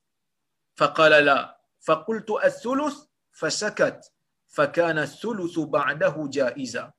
[0.77, 1.61] فقال لا.
[1.81, 2.95] فقلت الثلث؟
[3.33, 4.15] فسكت.
[4.55, 6.93] فكان الثلث بعده جائزا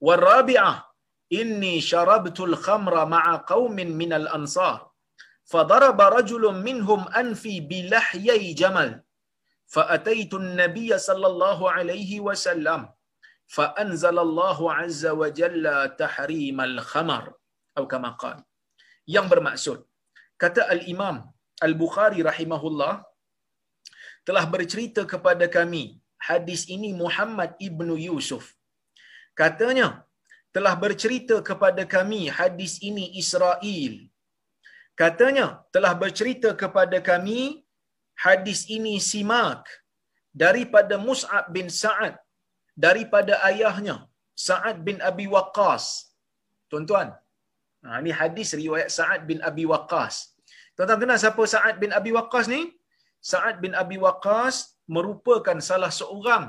[0.00, 0.91] والرابعة
[1.40, 4.78] إني شربت الخمر مع قوم من الأنصار.
[5.52, 8.90] فضرب رجل منهم أنفي بلحيي جمل.
[9.74, 12.80] فأتيت النبي صلى الله عليه وسلم.
[13.56, 15.64] فأنزل الله عز وجل
[16.02, 17.24] تحريم الخمر.
[17.78, 18.38] أو كما قال.
[19.08, 19.78] Yang bermaksud.
[20.42, 21.16] Kata al-Imam
[21.66, 22.94] Al-Bukhari rahimahullah
[24.26, 25.82] telah bercerita kepada kami
[26.28, 28.44] hadis ini Muhammad ibnu Yusuf.
[29.40, 30.02] Katanya,
[30.56, 33.94] telah bercerita kepada kami hadis ini Israel.
[35.00, 37.40] Katanya, telah bercerita kepada kami
[38.24, 39.64] hadis ini Simak
[40.44, 42.14] daripada Mus'ab bin Sa'ad
[42.84, 43.96] daripada ayahnya
[44.48, 45.84] Sa'ad bin Abi Waqqas.
[46.70, 47.08] Tuan-tuan,
[47.84, 50.14] ha, ini hadis riwayat Sa'ad bin Abi Waqqas.
[50.76, 52.62] Tuan-tuan kenal siapa Sa'ad bin Abi Waqqas ni?
[53.30, 54.54] Sa'ad bin Abi Waqqas
[54.96, 56.44] merupakan salah seorang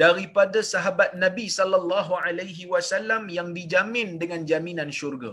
[0.00, 5.32] daripada sahabat Nabi sallallahu alaihi wasallam yang dijamin dengan jaminan syurga.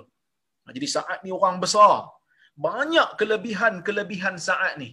[0.76, 1.94] Jadi Sa'ad ni orang besar.
[2.68, 4.90] Banyak kelebihan-kelebihan Sa'ad ni.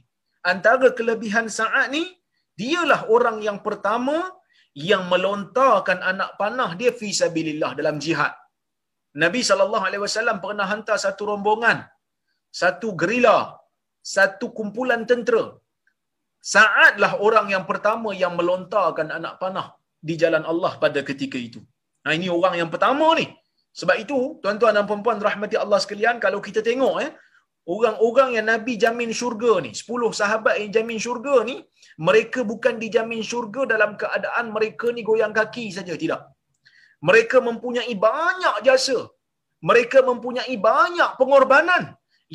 [0.52, 2.04] Antara kelebihan Sa'ad ni,
[2.60, 4.16] dialah orang yang pertama
[4.90, 8.32] yang melontarkan anak panah dia fi sabilillah dalam jihad.
[9.22, 11.78] Nabi sallallahu alaihi wasallam pernah hantar satu rombongan,
[12.62, 13.38] satu gerila,
[14.14, 15.44] satu kumpulan tentera
[16.52, 19.68] Sa'adlah orang yang pertama yang melontarkan anak panah
[20.08, 21.60] di jalan Allah pada ketika itu.
[22.06, 23.26] Nah ini orang yang pertama ni.
[23.80, 27.10] Sebab itu, tuan-tuan dan puan-puan rahmati Allah sekalian, kalau kita tengok eh,
[27.74, 31.56] orang-orang yang Nabi jamin syurga ni, 10 sahabat yang jamin syurga ni,
[32.08, 36.22] mereka bukan dijamin syurga dalam keadaan mereka ni goyang kaki saja, tidak.
[37.08, 38.98] Mereka mempunyai banyak jasa.
[39.68, 41.82] Mereka mempunyai banyak pengorbanan.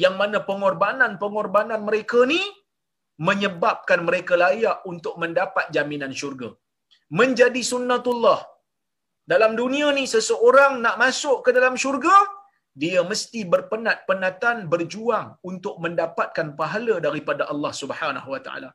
[0.04, 2.41] Yang mana pengorbanan-pengorbanan mereka ni
[3.28, 6.50] menyebabkan mereka layak untuk mendapat jaminan syurga.
[7.19, 8.39] Menjadi sunnatullah.
[9.32, 12.15] Dalam dunia ni seseorang nak masuk ke dalam syurga,
[12.82, 18.69] dia mesti berpenat-penatan berjuang untuk mendapatkan pahala daripada Allah Subhanahu wa taala.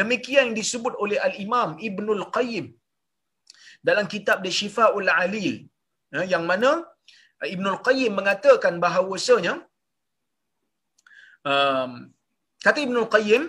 [0.00, 2.66] Demikian yang disebut oleh al-Imam Ibnul Qayyim
[3.88, 5.64] dalam kitab dia Syifaul Alil
[6.14, 6.70] ya, yang mana
[7.54, 9.54] Ibnul Qayyim mengatakan bahawasanya
[11.52, 11.92] um,
[12.66, 13.42] kata Ibnul Qayyim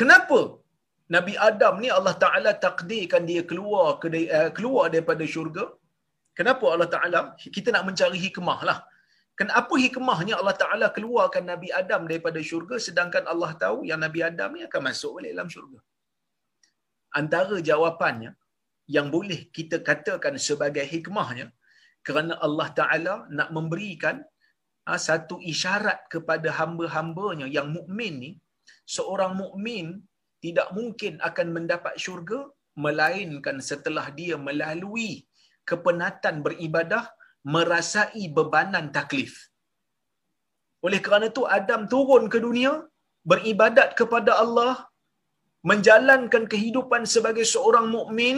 [0.00, 0.38] Kenapa
[1.14, 5.64] Nabi Adam ni Allah Taala takdirkan dia keluar ke uh, keluar daripada syurga?
[6.38, 7.18] Kenapa Allah Taala
[7.56, 8.78] kita nak mencari hikmah lah.
[9.40, 14.50] Kenapa hikmahnya Allah Taala keluarkan Nabi Adam daripada syurga sedangkan Allah tahu yang Nabi Adam
[14.56, 15.78] ni akan masuk balik dalam syurga?
[17.20, 18.30] Antara jawapannya
[18.96, 21.46] yang boleh kita katakan sebagai hikmahnya
[22.06, 24.16] kerana Allah Taala nak memberikan
[24.86, 28.30] ha, satu isyarat kepada hamba-hambanya yang mukmin ni
[28.94, 29.86] seorang mukmin
[30.44, 32.40] tidak mungkin akan mendapat syurga
[32.84, 35.10] melainkan setelah dia melalui
[35.70, 37.04] kepenatan beribadah
[37.54, 39.32] merasai bebanan taklif.
[40.86, 42.72] Oleh kerana itu Adam turun ke dunia
[43.30, 44.74] beribadat kepada Allah,
[45.70, 48.36] menjalankan kehidupan sebagai seorang mukmin,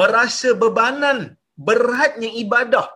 [0.00, 1.18] merasa bebanan
[1.66, 2.86] beratnya ibadah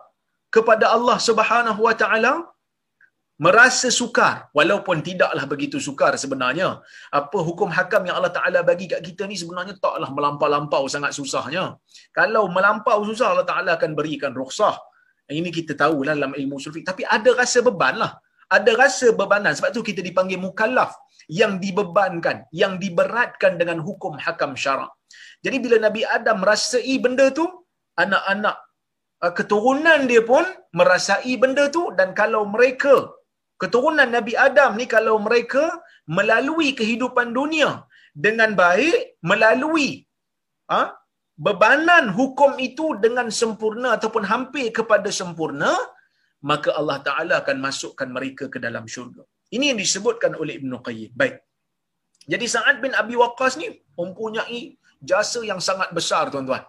[0.55, 2.33] kepada Allah Subhanahu Wa Taala,
[3.45, 6.69] merasa sukar walaupun tidaklah begitu sukar sebenarnya.
[7.19, 11.65] Apa hukum hakam yang Allah Taala bagi kat kita ni sebenarnya taklah melampau-lampau sangat susahnya.
[12.19, 14.75] Kalau melampau susah Allah Taala akan berikan rukhsah.
[15.29, 18.11] Ini kita tahulah dalam ilmu usul Tapi ada rasa beban lah
[18.57, 20.91] ada rasa bebanan sebab tu kita dipanggil mukallaf
[21.39, 24.89] yang dibebankan yang diberatkan dengan hukum hakam syarak
[25.45, 27.45] jadi bila Nabi Adam merasai benda tu
[28.03, 28.57] anak-anak
[29.23, 30.45] uh, keturunan dia pun
[30.79, 32.95] merasai benda tu dan kalau mereka
[33.61, 35.63] keturunan Nabi Adam ni kalau mereka
[36.17, 37.71] melalui kehidupan dunia
[38.25, 38.97] dengan baik
[39.31, 39.89] melalui
[40.71, 40.79] ha,
[41.47, 45.71] bebanan hukum itu dengan sempurna ataupun hampir kepada sempurna
[46.49, 49.23] maka Allah Ta'ala akan masukkan mereka ke dalam syurga.
[49.55, 51.11] Ini yang disebutkan oleh Ibn Qayyim.
[51.21, 51.35] Baik.
[52.31, 53.67] Jadi Sa'ad bin Abi Waqqas ni
[53.99, 54.59] mempunyai
[55.09, 56.63] jasa yang sangat besar tuan-tuan.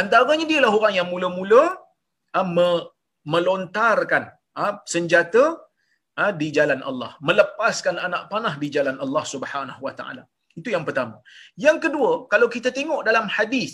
[0.00, 1.62] Antaranya dia lah orang yang mula-mula
[2.34, 2.86] ha, me-
[3.34, 4.24] melontarkan
[4.58, 5.44] ha, senjata
[6.18, 7.10] ha, di jalan Allah.
[7.28, 10.22] Melepaskan anak panah di jalan Allah Subhanahu Wa Ta'ala.
[10.60, 11.16] Itu yang pertama.
[11.66, 13.72] Yang kedua, kalau kita tengok dalam hadis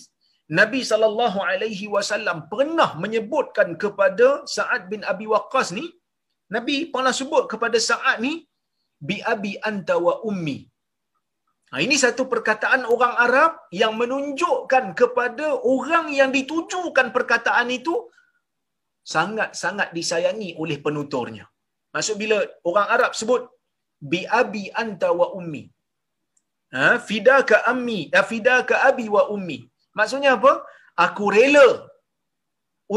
[0.58, 5.86] Nabi sallallahu alaihi wasallam pernah menyebutkan kepada Sa'ad bin Abi Waqqas ni
[6.54, 8.32] Nabi pernah sebut kepada Sa'ad ni
[9.08, 10.58] bi abi anta wa ummi.
[11.70, 17.94] Ha, ini satu perkataan orang Arab yang menunjukkan kepada orang yang ditujukan perkataan itu
[19.14, 21.46] sangat-sangat disayangi oleh penuturnya.
[21.94, 22.38] Maksud bila
[22.70, 23.42] orang Arab sebut
[24.10, 25.62] bi abi anta wa ummi.
[26.74, 29.58] Ha, fidaka ammi, ya fidaka abi wa ummi.
[29.98, 30.52] Maksudnya apa?
[31.06, 31.68] Aku rela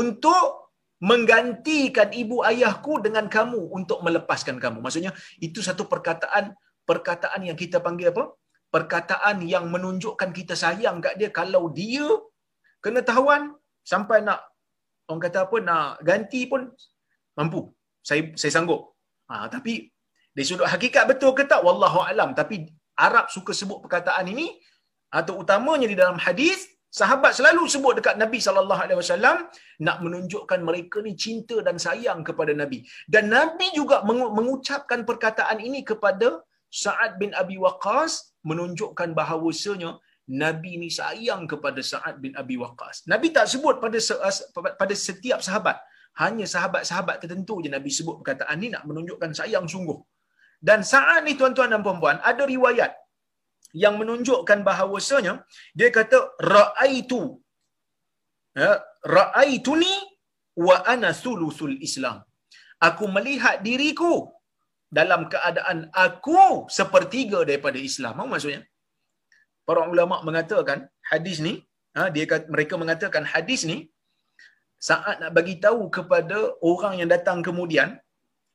[0.01, 0.43] untuk
[1.09, 4.79] menggantikan ibu ayahku dengan kamu untuk melepaskan kamu.
[4.85, 5.11] Maksudnya
[5.47, 6.45] itu satu perkataan
[6.89, 8.23] perkataan yang kita panggil apa?
[8.75, 12.07] Perkataan yang menunjukkan kita sayang kat dia kalau dia
[12.83, 13.53] kena tahuan
[13.91, 14.39] sampai nak
[15.07, 16.61] orang kata apa nak ganti pun
[17.37, 17.61] mampu.
[18.09, 18.81] Saya saya sanggup.
[19.31, 19.73] Ha, tapi
[20.35, 22.55] dari sudut hakikat betul ke tak wallahu alam tapi
[23.07, 24.47] Arab suka sebut perkataan ini
[25.19, 29.37] atau utamanya di dalam hadis Sahabat selalu sebut dekat Nabi sallallahu alaihi wasallam
[29.85, 32.79] nak menunjukkan mereka ni cinta dan sayang kepada Nabi.
[33.13, 36.45] Dan Nabi juga mengucapkan perkataan ini kepada
[36.81, 39.97] Sa'ad bin Abi Waqqas menunjukkan bahawasanya
[40.43, 43.09] Nabi ni sayang kepada Sa'ad bin Abi Waqqas.
[43.09, 43.97] Nabi tak sebut pada
[44.77, 45.81] pada setiap sahabat.
[46.21, 49.99] Hanya sahabat-sahabat tertentu je Nabi sebut perkataan ni nak menunjukkan sayang sungguh.
[50.67, 52.91] Dan Sa'ad ni tuan-tuan dan puan-puan ada riwayat
[53.83, 55.33] yang menunjukkan bahawasanya
[55.79, 56.17] dia kata
[56.53, 57.21] raaitu
[58.61, 58.71] ya
[59.15, 59.93] raaituni
[60.67, 62.17] wa ana sulusul islam
[62.87, 64.13] aku melihat diriku
[64.99, 66.41] dalam keadaan aku
[66.77, 68.13] sepertiga daripada Islam.
[68.19, 68.61] Apa maksudnya?
[69.67, 70.79] Para ulama mengatakan
[71.11, 71.53] hadis ni,
[71.95, 73.77] ha, dia mereka mengatakan hadis ni
[74.87, 76.37] saat nak bagi tahu kepada
[76.71, 77.89] orang yang datang kemudian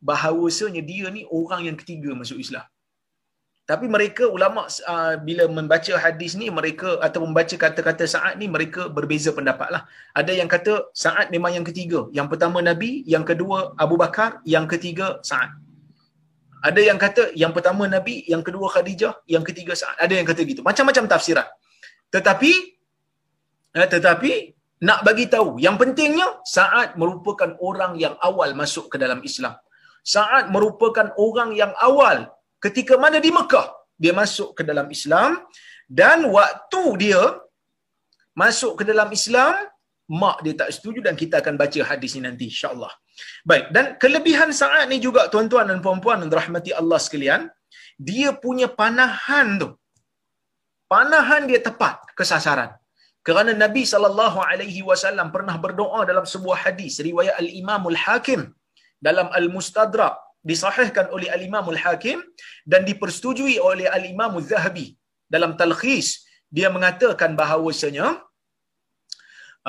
[0.09, 2.67] bahawasanya dia ni orang yang ketiga masuk Islam.
[3.71, 4.61] Tapi mereka ulama
[4.93, 9.83] uh, bila membaca hadis ni mereka atau membaca kata-kata Sa'ad ni mereka berbeza pendapat lah.
[10.21, 12.01] Ada yang kata Sa'ad memang yang ketiga.
[12.19, 15.53] Yang pertama Nabi, yang kedua Abu Bakar, yang ketiga Sa'ad.
[16.69, 20.01] Ada yang kata yang pertama Nabi, yang kedua Khadijah, yang ketiga Sa'ad.
[20.01, 20.65] Ada yang kata gitu.
[20.65, 21.49] Macam-macam tafsiran.
[22.09, 22.53] Tetapi
[23.77, 24.33] eh, tetapi
[24.87, 29.55] nak bagi tahu yang pentingnya Sa'ad merupakan orang yang awal masuk ke dalam Islam.
[30.15, 32.31] Sa'ad merupakan orang yang awal
[32.65, 33.67] ketika mana di Mekah
[34.03, 35.31] dia masuk ke dalam Islam
[36.01, 37.23] dan waktu dia
[38.43, 39.55] masuk ke dalam Islam
[40.21, 42.93] mak dia tak setuju dan kita akan baca hadis ini nanti insyaallah.
[43.51, 47.51] Baik dan kelebihan saat ni juga tuan-tuan dan puan-puan yang dirahmati Allah sekalian
[48.11, 49.69] dia punya panahan tu
[50.93, 52.73] panahan dia tepat kesasaran.
[53.27, 58.43] Kerana Nabi sallallahu alaihi wasallam pernah berdoa dalam sebuah hadis riwayat Al-Imam Al-Hakim
[59.07, 60.17] dalam Al-Mustadrak
[60.51, 62.19] disahihkan oleh al-Imam al-Hakim
[62.73, 64.87] dan dipersetujui oleh al-Imam az-Zahabi
[65.35, 66.09] dalam talkhis.
[66.57, 68.07] Dia mengatakan bahawasanya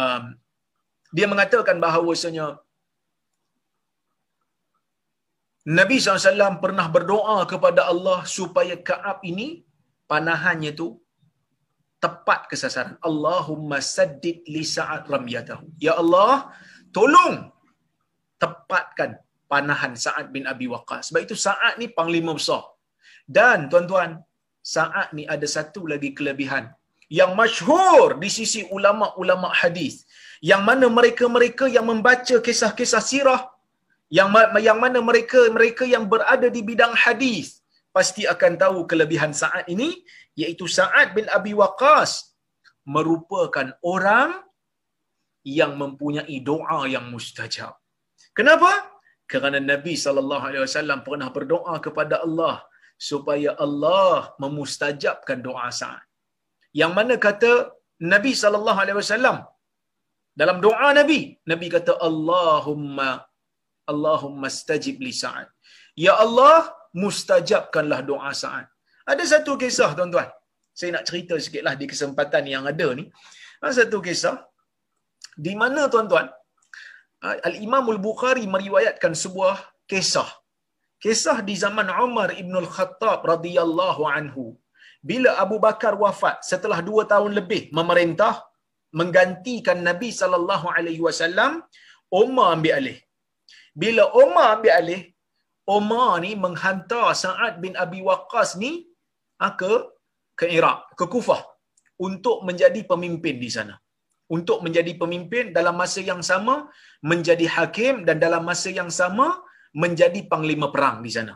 [0.02, 0.26] um,
[1.18, 2.48] dia mengatakan bahawasanya
[5.80, 9.48] Nabi SAW pernah berdoa kepada Allah supaya Kaab ini
[10.12, 10.88] panahannya tu
[12.04, 12.96] tepat kesasaran.
[13.10, 15.66] Allahumma saddid li sa'ad ramyatahu.
[15.86, 16.52] Ya Allah,
[16.96, 17.52] tolong
[18.42, 19.20] tepatkan
[19.52, 21.12] panahan Sa'ad bin Abi Waqqas.
[21.12, 22.64] Sebab itu Sa'ad ni panglima besar.
[23.38, 24.12] Dan tuan-tuan,
[24.76, 26.66] Sa'ad ni ada satu lagi kelebihan
[27.20, 30.06] yang masyhur di sisi ulama-ulama hadis
[30.50, 33.42] yang mana mereka-mereka yang membaca kisah-kisah sirah
[34.18, 34.30] yang
[34.68, 37.48] yang mana mereka mereka yang berada di bidang hadis
[37.98, 39.90] pasti akan tahu kelebihan Sa'ad ini
[40.42, 42.12] iaitu Sa'ad bin Abi Waqqas
[42.96, 44.32] merupakan orang
[45.60, 47.74] yang mempunyai doa yang mustajab.
[48.38, 48.72] Kenapa?
[49.32, 52.56] Kerana Nabi sallallahu alaihi wasallam pernah berdoa kepada Allah
[53.10, 56.06] supaya Allah memustajabkan doa Sa'ad.
[56.82, 57.52] Yang mana kata
[58.14, 59.38] Nabi sallallahu alaihi wasallam
[60.42, 61.20] dalam doa Nabi,
[61.52, 63.10] Nabi kata Allahumma
[63.92, 65.48] Allahumma stajib li Sa'ad.
[66.06, 66.58] Ya Allah,
[67.04, 68.68] mustajabkanlah doa Sa'ad.
[69.12, 70.30] Ada satu kisah tuan-tuan.
[70.80, 73.06] Saya nak cerita sikitlah di kesempatan yang ada ni.
[73.62, 74.36] Ada satu kisah
[75.46, 76.28] di mana tuan-tuan
[77.50, 79.56] Al-Imam Al-Bukhari meriwayatkan sebuah
[79.92, 80.30] kisah.
[81.04, 84.46] Kisah di zaman Umar Ibn Al-Khattab radhiyallahu anhu.
[85.10, 88.34] Bila Abu Bakar wafat setelah dua tahun lebih memerintah
[89.00, 91.52] menggantikan Nabi sallallahu alaihi wasallam,
[92.22, 92.98] Umar ambil alih.
[93.82, 95.02] Bila Umar ambil alih,
[95.78, 98.72] Umar ni menghantar Sa'ad bin Abi Waqqas ni
[99.42, 99.74] ha, ke
[100.40, 101.42] ke Iraq, ke Kufah
[102.08, 103.76] untuk menjadi pemimpin di sana.
[104.36, 106.56] Untuk menjadi pemimpin dalam masa yang sama
[107.12, 109.28] menjadi hakim dan dalam masa yang sama
[109.84, 111.34] menjadi panglima perang di sana.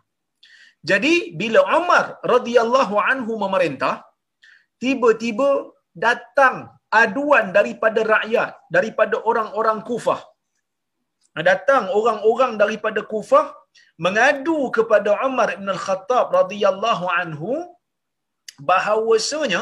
[0.90, 3.94] Jadi bila Umar radhiyallahu anhu memerintah,
[4.84, 5.50] tiba-tiba
[6.06, 6.56] datang
[7.02, 10.22] aduan daripada rakyat, daripada orang-orang Kufah.
[11.50, 13.48] Datang orang-orang daripada Kufah
[14.06, 17.52] mengadu kepada Umar bin Al-Khattab radhiyallahu anhu
[18.70, 19.62] bahawasanya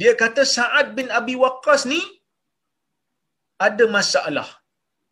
[0.00, 2.02] dia kata Sa'ad bin Abi Waqqas ni
[3.66, 4.48] ada masalah.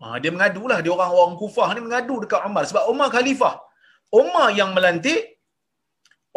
[0.02, 3.54] Ha, dia mengadulah dia orang-orang Kufah ni mengadu dekat Umar sebab Umar khalifah.
[4.20, 5.20] Umar yang melantik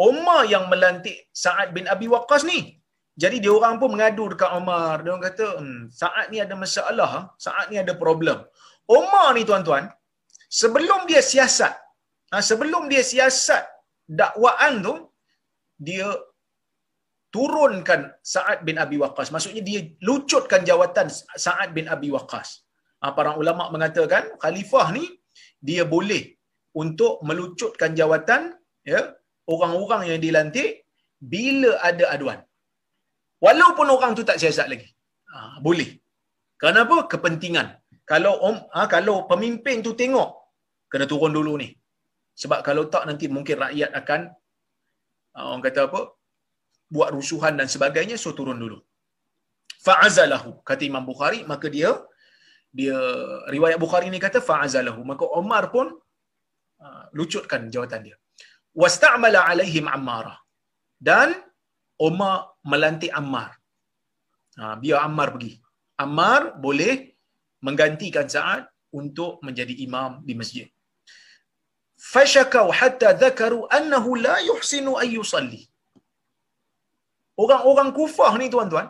[0.08, 2.60] Umar yang melantik Sa'ad bin Abi Waqqas ni.
[3.22, 5.00] Jadi dia orang pun mengadu dekat Umar.
[5.02, 7.12] Dia orang kata, hmm, Sa'ad ni ada masalah.
[7.44, 8.44] Sa'ad ni ada problem.
[8.98, 9.84] Umar ni tuan-tuan,
[10.60, 11.74] sebelum dia siasat,
[12.32, 13.64] ha, sebelum dia siasat
[14.20, 14.94] dakwaan tu,
[15.86, 16.08] dia
[17.34, 18.00] turunkan
[18.32, 19.28] Sa'ad bin Abi Waqqas.
[19.34, 21.08] Maksudnya dia lucutkan jawatan
[21.44, 22.48] Sa'ad bin Abi Waqqas.
[23.00, 25.04] Ha, para ulama mengatakan khalifah ni
[25.68, 26.22] dia boleh
[26.82, 28.42] untuk melucutkan jawatan
[28.92, 29.00] ya
[29.54, 30.70] orang-orang yang dilantik
[31.32, 32.40] bila ada aduan.
[33.44, 34.88] Walaupun orang tu tak siasat lagi.
[35.32, 35.90] Ha, boleh.
[36.62, 36.96] Kenapa?
[37.12, 37.68] Kepentingan.
[38.10, 40.45] Kalau om, ha, kalau pemimpin tu tengok,
[40.96, 41.68] kena turun dulu ni.
[42.42, 44.20] Sebab kalau tak nanti mungkin rakyat akan
[45.36, 46.02] ha, orang kata apa?
[46.94, 48.78] buat rusuhan dan sebagainya, so turun dulu.
[49.86, 51.90] Fa'azalahu, kata Imam Bukhari, maka dia
[52.78, 52.98] dia
[53.54, 55.90] riwayat Bukhari ni kata fa'azalahu, maka Umar pun
[56.84, 58.16] uh, lucutkan jawatan dia.
[58.82, 60.38] Wasta'mala alaihim Ammarah.
[61.08, 61.34] Dan
[62.08, 63.50] Umar melantik Ammar.
[64.60, 65.52] Ha, biar Ammar pergi.
[66.04, 66.94] Ammar boleh
[67.66, 68.68] menggantikan Sa'ad
[69.00, 70.68] untuk menjadi imam di masjid.
[72.12, 75.62] Fashakau hatta dhakaru annahu la yuhsinu an yusalli
[77.42, 78.88] orang-orang kufah ni tuan-tuan,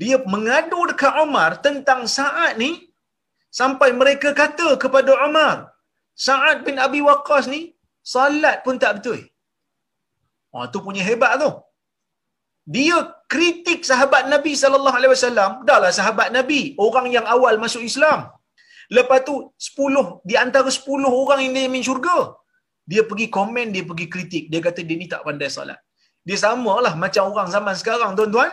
[0.00, 2.70] dia mengadu dekat Umar tentang Sa'ad ni,
[3.60, 5.56] sampai mereka kata kepada Umar,
[6.26, 7.60] Sa'ad bin Abi Waqqas ni,
[8.14, 9.20] salat pun tak betul.
[10.54, 11.50] Oh, tu punya hebat tu.
[12.74, 12.96] Dia
[13.32, 18.20] kritik sahabat Nabi sallallahu alaihi wasallam, dahlah sahabat Nabi, orang yang awal masuk Islam.
[18.96, 22.18] Lepas tu 10 di antara 10 orang yang dia syurga.
[22.90, 24.44] Dia pergi komen, dia pergi kritik.
[24.52, 25.78] Dia kata dia ni tak pandai salat.
[26.26, 28.50] Dia samalah macam orang zaman sekarang tuan-tuan.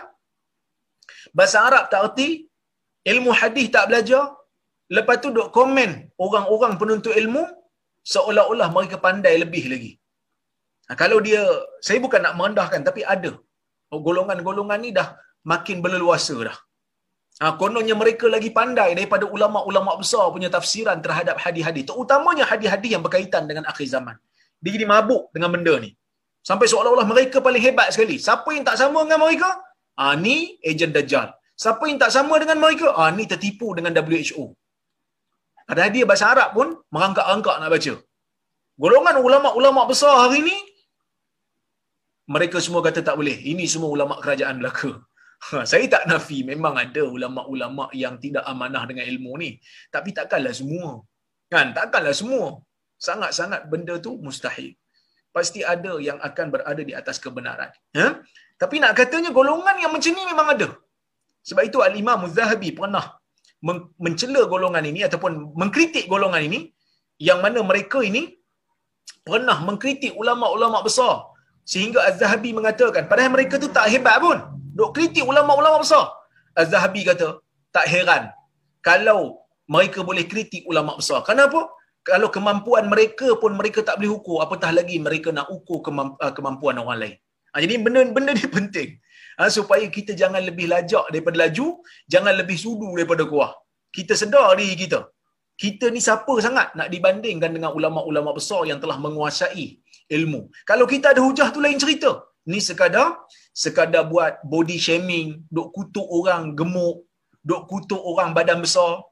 [1.38, 2.30] Bahasa Arab tak erti,
[3.12, 4.24] ilmu hadis tak belajar,
[4.98, 5.92] lepas tu duk komen
[6.26, 7.44] orang-orang penuntut ilmu
[8.14, 9.92] seolah-olah mereka pandai lebih lagi.
[10.88, 11.42] Nah, kalau dia,
[11.86, 13.32] saya bukan nak merendahkan tapi ada.
[13.92, 15.08] Oh, golongan-golongan ni dah
[15.52, 16.58] makin berleluasa dah.
[17.42, 21.84] Ha, kononnya mereka lagi pandai daripada ulama-ulama besar punya tafsiran terhadap hadis-hadis.
[21.90, 24.16] Terutamanya hadis-hadis yang berkaitan dengan akhir zaman.
[24.64, 25.92] Dia jadi mabuk dengan benda ni.
[26.50, 28.16] Sampai seolah-olah mereka paling hebat sekali.
[28.26, 29.50] Siapa yang tak sama dengan mereka?
[30.04, 30.36] Ah ni
[30.70, 31.30] ejen Dajjal.
[31.64, 32.88] Siapa yang tak sama dengan mereka?
[33.02, 34.46] Ah ni tertipu dengan WHO.
[35.72, 37.94] Ada dia bahasa Arab pun merangkak-rangkak nak baca.
[38.84, 40.58] Golongan ulama-ulama besar hari ni
[42.36, 43.36] mereka semua kata tak boleh.
[43.52, 44.92] Ini semua ulama kerajaan Melaka.
[45.52, 49.50] Ha, saya tak nafi memang ada ulama-ulama yang tidak amanah dengan ilmu ni.
[49.96, 50.90] Tapi takkanlah semua.
[51.54, 51.76] Kan?
[51.78, 52.46] Takkanlah semua.
[53.08, 54.72] Sangat-sangat benda tu mustahil
[55.36, 57.70] pasti ada yang akan berada di atas kebenaran.
[58.00, 58.08] Ya?
[58.62, 60.68] Tapi nak katanya golongan yang macam ni memang ada.
[61.50, 63.06] Sebab itu Al-Imam Zahabi pernah
[64.06, 66.60] mencela golongan ini ataupun mengkritik golongan ini
[67.28, 68.22] yang mana mereka ini
[69.28, 71.14] pernah mengkritik ulama-ulama besar
[71.72, 74.38] sehingga Az-Zahabi mengatakan padahal mereka tu tak hebat pun
[74.78, 76.06] duk kritik ulama-ulama besar
[76.60, 77.28] Az-Zahabi kata
[77.76, 78.24] tak heran
[78.88, 79.20] kalau
[79.76, 81.20] mereka boleh kritik ulama besar.
[81.30, 81.62] Kenapa?
[82.10, 86.76] Kalau kemampuan mereka pun mereka tak boleh ukur, apatah lagi mereka nak ukur uh, kemampuan
[86.84, 87.16] orang lain.
[87.52, 88.90] Ha, jadi benda-benda ni penting.
[89.40, 91.68] Ha, supaya kita jangan lebih lajak daripada laju,
[92.14, 93.52] jangan lebih sudu daripada kuah.
[93.96, 95.00] Kita sedar diri kita.
[95.64, 99.66] Kita ni siapa sangat nak dibandingkan dengan ulama-ulama besar yang telah menguasai
[100.18, 100.42] ilmu.
[100.70, 102.12] Kalau kita ada hujah tu lain cerita.
[102.52, 103.08] Ni sekadar
[103.54, 107.06] sekadar buat body shaming, duk kutuk orang gemuk,
[107.46, 109.06] duk kutuk orang badan besar.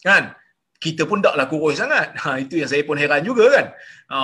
[0.00, 0.32] Kan?
[0.80, 2.16] Kita pun taklah kurus sangat.
[2.24, 3.66] Ha, itu yang saya pun heran juga kan.
[4.12, 4.18] Ha,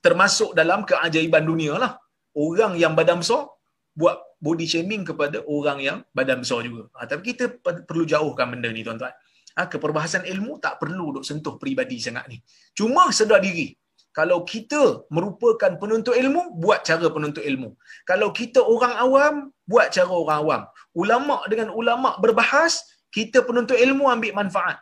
[0.00, 2.00] termasuk dalam keajaiban dunia lah.
[2.36, 3.48] Orang yang badan besar
[3.96, 6.88] buat body shaming kepada orang yang badan besar juga.
[6.96, 9.12] Ha, tapi kita perlu jauhkan benda ni tuan-tuan.
[9.56, 12.36] Ha, keperbahasan ilmu tak perlu duk sentuh peribadi sangat ni.
[12.76, 13.72] Cuma sedar diri
[14.18, 14.82] kalau kita
[15.16, 17.70] merupakan penuntut ilmu, buat cara penuntut ilmu.
[18.10, 19.34] Kalau kita orang awam,
[19.70, 20.62] buat cara orang awam.
[21.02, 22.80] Ulama dengan ulama berbahas,
[23.12, 24.80] kita penuntut ilmu ambil manfaat.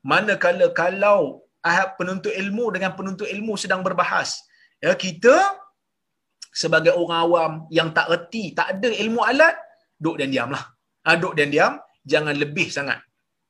[0.00, 1.44] Manakala kalau
[2.00, 4.40] penuntut ilmu dengan penuntut ilmu sedang berbahas,
[4.80, 5.34] ya kita
[6.48, 9.56] sebagai orang awam yang tak reti, tak ada ilmu alat,
[10.00, 10.64] duduk dan diamlah.
[11.04, 13.00] Ha, duduk dan diam, jangan lebih sangat.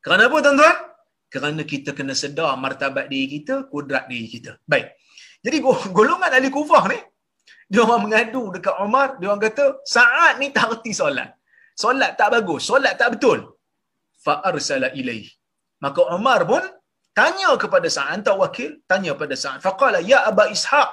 [0.02, 0.76] Kerana apa tuan-tuan?
[1.30, 4.58] Kerana kita kena sedar martabat diri kita, kudrat diri kita.
[4.66, 4.90] Baik.
[5.44, 5.58] Jadi
[5.98, 6.98] golongan ahli kufah ni,
[7.72, 9.64] dia orang mengadu dekat Umar, dia orang kata,
[9.94, 11.30] saat ni tak reti solat.
[11.82, 13.38] Solat tak bagus, solat tak betul.
[14.24, 15.28] Fa'arsala ilaih.
[15.84, 16.64] Maka Umar pun
[17.18, 19.60] tanya kepada Sa'ad, hantar wakil, tanya kepada Sa'ad.
[19.66, 20.90] Faqala, ya Aba Ishaq,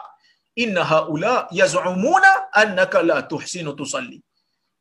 [0.63, 2.31] inna haula yaz'umuna
[2.61, 4.19] annaka la tuhsinu tusalli.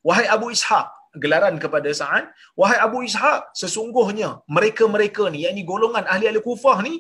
[0.09, 0.89] Wahai Abu Ishaq,
[1.23, 2.25] gelaran kepada Sa'ad,
[2.61, 6.95] wahai Abu Ishaq, sesungguhnya mereka-mereka ni, yakni golongan ahli-ahli kufah ni,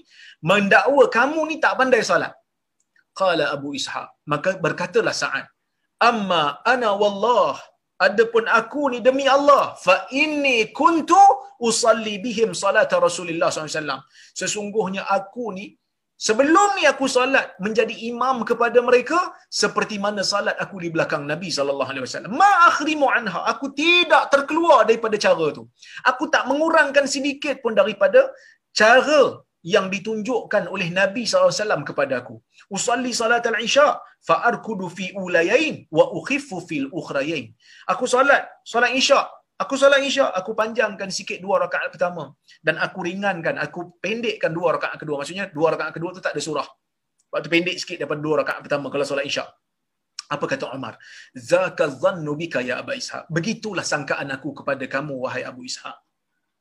[0.50, 2.34] mendakwa kamu ni tak pandai salat
[3.22, 4.08] qala Abu Ishaq.
[4.32, 5.46] Maka berkatalah Sa'ad
[6.08, 6.42] amma
[6.72, 7.54] ana wallah
[8.06, 11.20] adapun aku ni demi Allah fa inni kuntu
[11.68, 14.00] usalli bihim salat Rasulullah SAW
[14.40, 15.66] sesungguhnya aku ni
[16.26, 19.18] sebelum ni aku salat menjadi imam kepada mereka
[19.60, 22.32] seperti mana salat aku di belakang Nabi sallallahu alaihi wasallam.
[22.42, 25.64] Ma akhrimu anha aku tidak terkeluar daripada cara tu.
[26.10, 28.22] Aku tak mengurangkan sedikit pun daripada
[28.80, 29.22] cara
[29.60, 32.40] yang ditunjukkan oleh Nabi SAW kepada aku.
[32.72, 37.52] Usalli salat al-isya fa'arkudu fi ulayain wa ukhifu fil ukhrayain.
[37.92, 39.20] Aku salat, salat isya.
[39.60, 42.32] Aku salat isya, aku panjangkan sikit dua rakaat pertama.
[42.64, 45.20] Dan aku ringankan, aku pendekkan dua rakaat kedua.
[45.20, 46.68] Maksudnya dua rakaat kedua tu tak ada surah.
[47.30, 49.44] Waktu pendek sikit daripada dua rakaat pertama kalau solat isya.
[50.30, 50.94] Apa kata Umar?
[51.34, 53.26] Zaka dhannu bika ya Abu Ishaq.
[53.28, 55.96] Begitulah sangkaan aku kepada kamu wahai Abu Ishaq.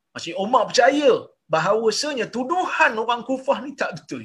[0.10, 4.24] Maksudnya Umar percaya bahawasanya tuduhan orang kufah ni tak betul.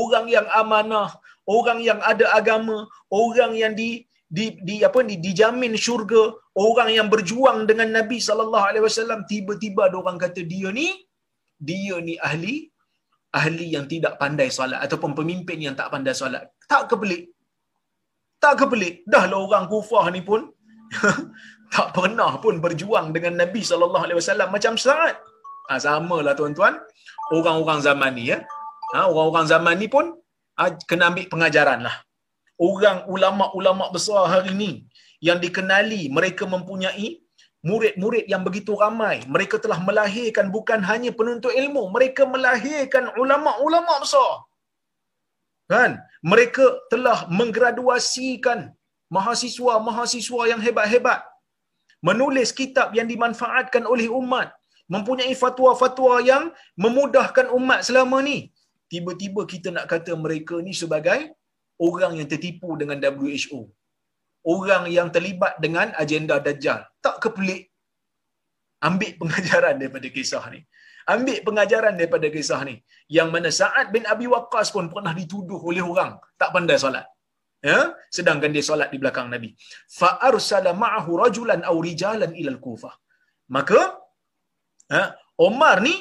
[0.00, 1.10] Orang yang amanah,
[1.56, 2.78] orang yang ada agama,
[3.22, 3.90] orang yang di
[4.36, 6.22] di, di apa ni dijamin syurga,
[6.66, 10.88] orang yang berjuang dengan Nabi sallallahu alaihi wasallam tiba-tiba ada orang kata dia ni
[11.68, 12.56] dia ni ahli
[13.40, 16.44] ahli yang tidak pandai solat ataupun pemimpin yang tak pandai solat.
[16.72, 17.22] Tak kepelik.
[18.42, 18.94] Tak kepelik.
[19.12, 20.42] Dahlah orang kufah ni pun
[21.74, 25.14] tak pernah pun berjuang dengan Nabi sallallahu alaihi wasallam macam saat
[25.68, 26.74] Ha, sama lah tuan-tuan.
[27.36, 28.38] Orang-orang zaman ni ya.
[28.94, 30.06] Ha, orang-orang zaman ni pun
[30.58, 31.96] ha, kena ambil pengajaran lah.
[32.68, 34.72] Orang ulama-ulama besar hari ni
[35.28, 37.08] yang dikenali mereka mempunyai
[37.68, 39.16] murid-murid yang begitu ramai.
[39.34, 41.82] Mereka telah melahirkan bukan hanya penuntut ilmu.
[41.96, 44.32] Mereka melahirkan ulama-ulama besar.
[45.72, 45.92] Kan?
[46.32, 48.60] Mereka telah menggraduasikan
[49.14, 51.20] mahasiswa-mahasiswa yang hebat-hebat.
[52.08, 54.48] Menulis kitab yang dimanfaatkan oleh umat
[54.94, 56.44] mempunyai fatwa-fatwa yang
[56.84, 58.38] memudahkan umat selama ni.
[58.92, 61.20] Tiba-tiba kita nak kata mereka ni sebagai
[61.86, 63.60] orang yang tertipu dengan WHO.
[64.54, 66.80] Orang yang terlibat dengan agenda Dajjal.
[67.06, 67.62] Tak kepelik.
[68.88, 70.60] Ambil pengajaran daripada kisah ni.
[71.14, 72.76] Ambil pengajaran daripada kisah ni.
[73.16, 77.06] Yang mana Sa'ad bin Abi Waqqas pun pernah dituduh oleh orang tak pandai solat.
[77.70, 77.78] Ya?
[78.16, 79.50] Sedangkan dia solat di belakang Nabi.
[79.98, 82.94] Fa'arsala ma'ahu rajulan aw rijalan ilal kufah.
[83.56, 83.80] Maka
[84.92, 85.02] ha,
[85.46, 85.94] Omar ni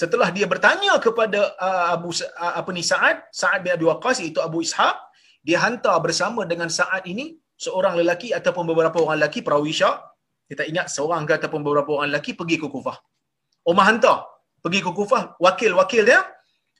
[0.00, 4.40] setelah dia bertanya kepada uh, Abu uh, apa ni Sa'ad, Sa'ad bin Abi Waqqas iaitu
[4.48, 4.96] Abu Ishaq,
[5.42, 9.96] dia hantar bersama dengan Sa'ad ini seorang lelaki ataupun beberapa orang lelaki perawi Syak.
[10.48, 12.96] Kita ingat seorang ke ataupun beberapa orang lelaki pergi ke Kufah.
[13.68, 14.18] Omar hantar
[14.64, 16.20] pergi ke Kufah, wakil-wakil dia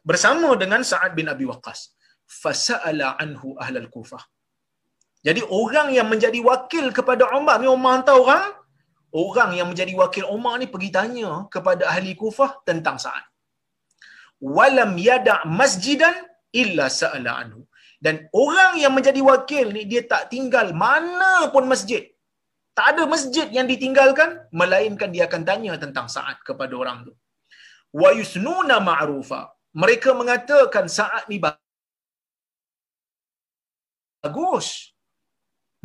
[0.01, 1.93] bersama dengan Sa'ad bin Abi Waqqas.
[2.25, 4.23] Fasa'ala anhu ahlal Kufah.
[5.27, 8.45] Jadi orang yang menjadi wakil kepada Umar ni Umar hantar orang
[9.13, 13.25] orang yang menjadi wakil Umar ni pergi tanya kepada ahli Kufah tentang Sa'ad.
[14.57, 16.15] Walam yada masjidan
[16.63, 17.61] illa sa'ala anhu.
[18.05, 22.03] Dan orang yang menjadi wakil ni dia tak tinggal mana pun masjid.
[22.79, 27.13] Tak ada masjid yang ditinggalkan melainkan dia akan tanya tentang saat kepada orang tu.
[28.01, 29.51] Wa yusnuna ma'rufa.
[29.75, 31.43] Mereka mengatakan saat ni
[34.23, 34.69] bagus.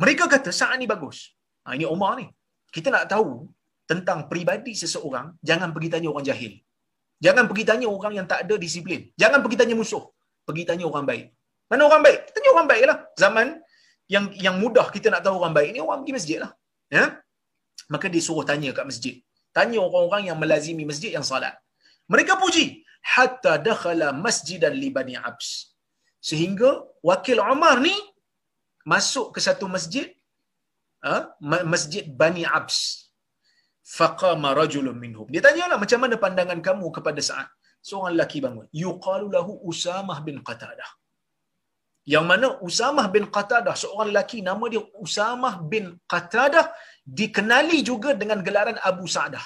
[0.02, 1.34] Mereka kata saat ni bagus.
[1.66, 2.26] Ha, ini Umar ni.
[2.74, 3.46] Kita nak tahu
[3.90, 6.52] tentang peribadi seseorang, jangan pergi tanya orang jahil.
[7.24, 9.00] Jangan pergi tanya orang yang tak ada disiplin.
[9.22, 10.04] Jangan pergi tanya musuh.
[10.46, 11.26] Pergi tanya orang baik.
[11.70, 12.18] Mana orang baik?
[12.34, 12.98] Tanya orang baik lah.
[13.22, 13.46] Zaman
[14.14, 16.50] yang yang mudah kita nak tahu orang baik ni, orang pergi masjid lah.
[16.96, 17.04] Ya?
[17.92, 19.14] Maka dia suruh tanya kat masjid.
[19.56, 21.54] Tanya orang-orang yang melazimi masjid yang salat.
[22.12, 22.82] Mereka puji.
[23.14, 25.48] Hatta dakhala masjidan li Bani Abs.
[26.28, 26.70] Sehingga
[27.08, 27.94] wakil Umar ni
[28.92, 30.06] masuk ke satu masjid
[31.06, 31.16] ha?
[31.74, 32.78] masjid Bani Abs.
[33.96, 35.26] Faqama rajulun minhum.
[35.32, 37.48] Dia tanyalah macam mana pandangan kamu kepada saat
[37.88, 38.66] seorang lelaki bangun.
[38.84, 40.90] Yuqalu lahu usamah bin qatadah.
[42.12, 46.66] Yang mana Usamah bin Qatadah seorang lelaki nama dia Usamah bin Qatadah
[47.18, 49.44] dikenali juga dengan gelaran Abu Sa'dah.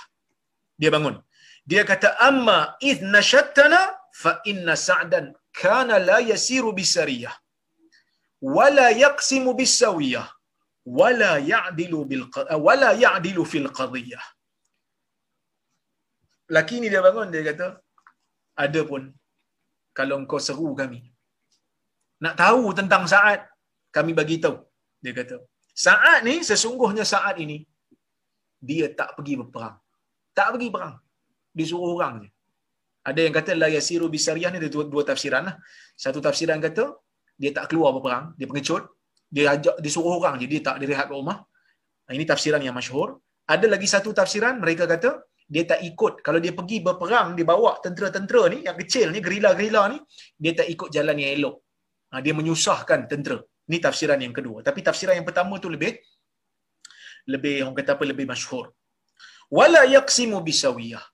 [0.81, 1.17] Dia bangun.
[1.71, 2.59] Dia kata amma
[2.91, 3.81] id nashattana
[4.23, 5.27] fa inna sa'dan
[5.61, 7.35] kana la yasiru bisariyah
[8.57, 10.27] wala yaqsimu bisawiyah
[11.51, 12.25] ya'dilu bil
[12.67, 14.25] wala ya'dilu fil qadhiyah
[16.57, 17.67] laki ni dia bangun dia kata
[18.65, 19.03] ada pun
[19.99, 21.01] kalau engkau seru kami.
[22.25, 23.41] Nak tahu tentang saat
[23.97, 24.57] kami bagi tahu.
[25.05, 25.37] Dia kata
[25.87, 27.59] saat ni sesungguhnya saat ini
[28.69, 29.77] dia tak pergi berperang.
[30.39, 30.95] Tak pergi perang.
[31.59, 32.29] Disuruh orang je.
[33.09, 35.55] Ada yang kata la yasiru bisariyah ni ada dua, dua tafsiran lah.
[36.05, 36.85] Satu tafsiran kata
[37.41, 38.83] dia tak keluar berperang dia pengecut
[39.35, 41.39] dia ajak disuruh orang je dia tak direhat kat rumah.
[42.17, 43.21] Ini tafsiran yang masyhur.
[43.55, 45.11] Ada lagi satu tafsiran mereka kata
[45.55, 46.15] dia tak ikut.
[46.27, 49.99] Kalau dia pergi berperang dia bawa tentera-tentera ni yang kecil ni gerila-gerila ni
[50.43, 51.57] dia tak ikut jalan yang elok.
[52.25, 53.39] Dia menyusahkan tentera.
[53.69, 54.65] Ni tafsiran yang kedua.
[54.65, 55.93] Tapi tafsiran yang pertama tu lebih
[57.33, 58.73] lebih orang kata apa lebih masyhur.
[59.59, 61.05] Wala yaqsimu bisawiyah.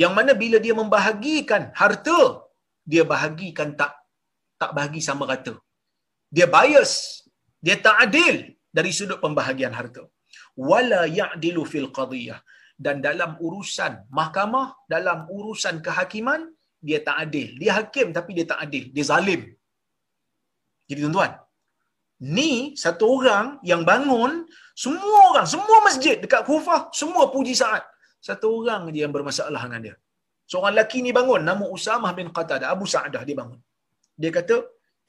[0.00, 2.20] Yang mana bila dia membahagikan harta
[2.92, 3.92] dia bahagikan tak
[4.60, 5.54] tak bahagi sama rata.
[6.36, 7.19] Dia bias
[7.66, 8.36] dia tak adil
[8.78, 10.04] dari sudut pembahagian harta.
[10.70, 12.40] Wala ya'dilu fil qadiyah.
[12.84, 16.48] Dan dalam urusan mahkamah dalam urusan kehakiman
[16.88, 17.48] dia tak adil.
[17.60, 18.84] Dia hakim tapi dia tak adil.
[18.96, 19.42] Dia zalim.
[20.88, 21.32] Jadi tuan-tuan
[22.20, 24.32] ni satu orang yang bangun
[24.84, 27.82] semua orang semua masjid dekat Kufah semua puji saat.
[28.28, 29.94] Satu orang je yang bermasalah dengan dia.
[30.50, 33.60] Seorang lelaki ni bangun nama Usamah bin Qatadah Abu Sa'dah dia bangun.
[34.20, 34.56] Dia kata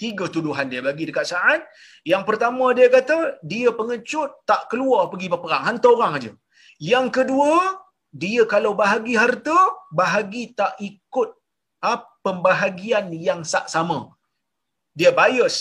[0.01, 1.61] tiga tuduhan dia bagi dekat Sa'ad.
[2.11, 3.17] Yang pertama dia kata,
[3.51, 5.63] dia pengecut tak keluar pergi berperang.
[5.67, 6.31] Hantar orang aja.
[6.91, 7.55] Yang kedua,
[8.21, 9.59] dia kalau bahagi harta,
[9.99, 11.29] bahagi tak ikut
[11.85, 11.91] ha,
[12.25, 13.41] pembahagian yang
[13.75, 13.99] sama.
[14.99, 15.57] Dia bias.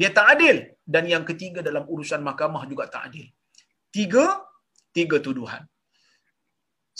[0.00, 0.56] Dia tak adil.
[0.92, 3.26] Dan yang ketiga dalam urusan mahkamah juga tak adil.
[3.96, 4.24] Tiga,
[4.96, 5.62] tiga tuduhan.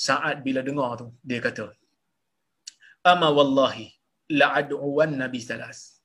[0.06, 1.66] Saat bila dengar tu, dia kata,
[3.12, 3.88] Ama wallahi
[4.40, 5.99] la'ad'uwan nabi salas.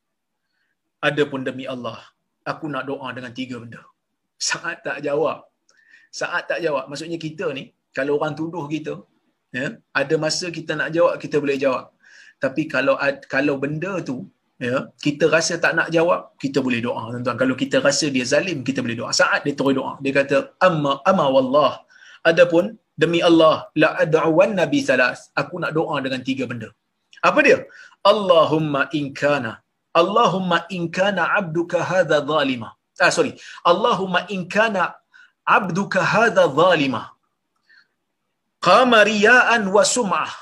[1.01, 1.99] Adapun demi Allah,
[2.51, 3.81] aku nak doa dengan tiga benda.
[4.49, 5.47] Saat tak jawab.
[6.19, 6.87] Saat tak jawab.
[6.91, 7.63] Maksudnya kita ni,
[7.97, 8.93] kalau orang tuduh kita,
[9.51, 11.91] ya, ada masa kita nak jawab, kita boleh jawab.
[12.43, 12.95] Tapi kalau
[13.33, 14.27] kalau benda tu,
[14.59, 17.11] ya, kita rasa tak nak jawab, kita boleh doa.
[17.11, 17.37] Tuan-tuan.
[17.41, 19.11] Kalau kita rasa dia zalim, kita boleh doa.
[19.21, 19.93] Saat dia terus doa.
[20.03, 20.37] Dia kata,
[20.67, 21.73] amma, amma wallah.
[22.29, 25.31] Adapun, demi Allah, la ad'uwan nabi salas.
[25.41, 26.69] Aku nak doa dengan tiga benda.
[27.27, 27.57] Apa dia?
[28.11, 29.64] Allahumma inkana
[30.01, 32.69] Allahumma in kana abduka hadha zalima.
[33.05, 33.33] Ah sorry.
[33.71, 34.83] Allahumma in kana
[35.57, 37.01] abduka hadha zalima.
[38.67, 40.33] Qama riya'an wa sum'ah.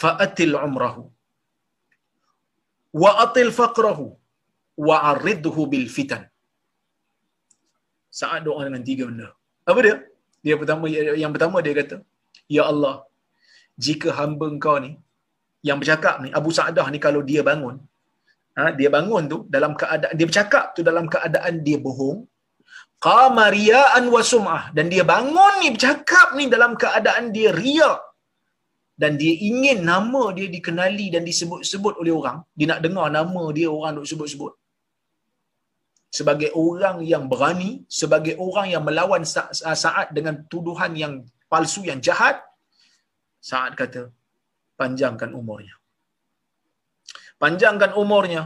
[0.00, 1.02] Fa'atil umrahu.
[3.02, 4.06] Wa atil faqrahu.
[4.88, 6.22] Wa arridhu bil fitan.
[8.18, 9.28] Saat doa dengan tiga benda.
[9.70, 9.96] Apa dia?
[10.44, 10.84] Dia pertama
[11.22, 11.96] yang pertama dia kata,
[12.56, 12.94] Ya Allah,
[13.84, 14.92] jika hamba engkau ni
[15.68, 17.76] yang bercakap ni Abu Sa'dah ni kalau dia bangun
[18.56, 22.18] ha, dia bangun tu dalam keadaan dia bercakap tu dalam keadaan dia bohong
[23.06, 27.92] qama riya'an wa sum'ah dan dia bangun ni bercakap ni dalam keadaan dia ria
[29.02, 33.68] dan dia ingin nama dia dikenali dan disebut-sebut oleh orang dia nak dengar nama dia
[33.76, 34.52] orang nak sebut-sebut.
[36.18, 39.22] Sebagai orang yang berani sebagai orang yang melawan
[39.84, 41.14] saat dengan tuduhan yang
[41.52, 42.40] palsu yang jahat
[43.50, 44.02] saat kata
[44.80, 45.74] panjangkan umurnya.
[47.42, 48.42] Panjangkan umurnya.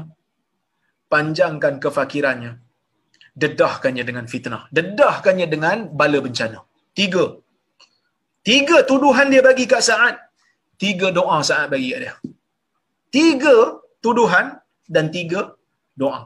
[1.12, 2.52] Panjangkan kefakirannya.
[3.42, 4.62] Dedahkannya dengan fitnah.
[4.78, 6.58] Dedahkannya dengan bala bencana.
[6.98, 7.24] Tiga.
[8.48, 10.16] Tiga tuduhan dia bagi kat saat.
[10.82, 12.14] Tiga doa saat bagi kat dia.
[13.16, 13.56] Tiga
[14.04, 14.46] tuduhan
[14.94, 15.40] dan tiga
[16.00, 16.20] doa.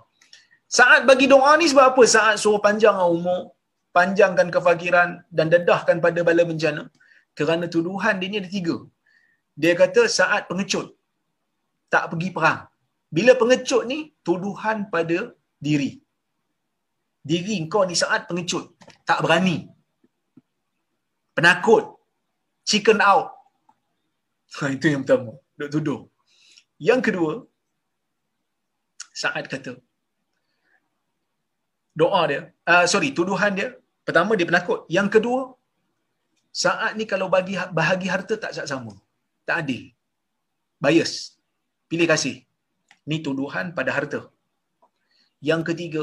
[0.79, 2.03] Saat bagi doa ni sebab apa?
[2.17, 3.41] Saat suruh panjang umur.
[3.97, 6.83] panjangkan kefakiran dan dedahkan pada bala bencana
[7.39, 8.77] kerana tuduhan dia ni ada tiga.
[9.63, 10.87] Dia kata saat pengecut
[11.95, 12.61] tak pergi perang.
[13.17, 15.19] Bila pengecut ni tuduhan pada
[15.67, 15.91] diri.
[17.31, 18.65] Diri kau ni saat pengecut,
[19.09, 19.57] tak berani.
[21.37, 21.85] Penakut.
[22.71, 23.29] Chicken out.
[24.55, 25.33] Ha, itu yang pertama.
[25.59, 26.01] Duk tuduh.
[26.89, 27.33] Yang kedua,
[29.23, 29.73] saat kata,
[32.01, 32.41] doa dia,
[32.71, 33.69] uh, sorry, tuduhan dia,
[34.07, 34.87] pertama dia penakut.
[34.97, 35.41] Yang kedua,
[36.63, 38.95] saat ni kalau bagi bahagi harta tak sama.
[39.49, 39.93] Tak adil.
[40.81, 41.37] Bias.
[41.89, 42.37] Pilih kasih.
[43.09, 44.21] Ni tuduhan pada harta.
[45.45, 46.03] Yang ketiga,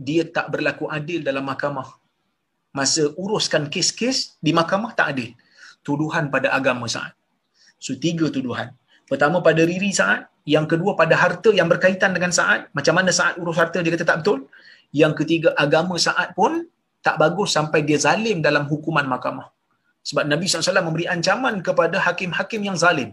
[0.00, 2.00] dia tak berlaku adil dalam mahkamah.
[2.72, 5.30] Masa uruskan kes-kes di mahkamah tak adil.
[5.84, 7.12] Tuduhan pada agama saat.
[7.76, 8.72] So, tiga tuduhan.
[9.10, 10.28] Pertama pada riri saat.
[10.48, 12.72] Yang kedua pada harta yang berkaitan dengan saat.
[12.72, 14.48] Macam mana saat urus harta dia kata tak betul.
[15.00, 16.64] Yang ketiga agama saat pun
[17.04, 19.52] tak bagus sampai dia zalim dalam hukuman mahkamah.
[20.08, 23.10] Sebab Nabi SAW memberi ancaman kepada hakim-hakim yang zalim.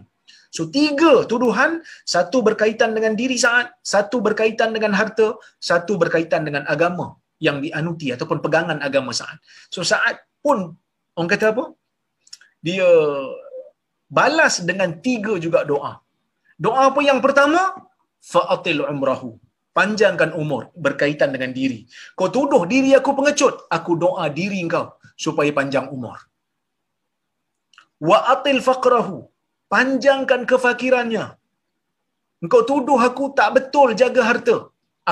[0.56, 1.84] So tiga tuduhan,
[2.14, 7.06] satu berkaitan dengan diri saat, satu berkaitan dengan harta, satu berkaitan dengan agama
[7.46, 9.38] yang dianuti ataupun pegangan agama saat.
[9.74, 10.72] So saat pun,
[11.16, 11.64] orang kata apa?
[12.64, 12.88] Dia
[14.08, 15.92] balas dengan tiga juga doa.
[16.58, 17.60] Doa apa yang pertama?
[18.32, 19.36] Fa'atil umrahu.
[19.76, 21.86] Panjangkan umur berkaitan dengan diri.
[22.18, 26.18] Kau tuduh diri aku pengecut, aku doa diri engkau supaya panjang umur.
[28.10, 29.16] Wa'atil faqrahu
[29.74, 31.24] panjangkan kefakirannya.
[32.44, 34.56] Engkau tuduh aku tak betul jaga harta.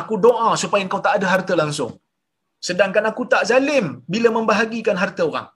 [0.01, 1.93] Aku doa supaya engkau tak ada harta langsung.
[2.69, 5.49] Sedangkan aku tak zalim bila membahagikan harta orang.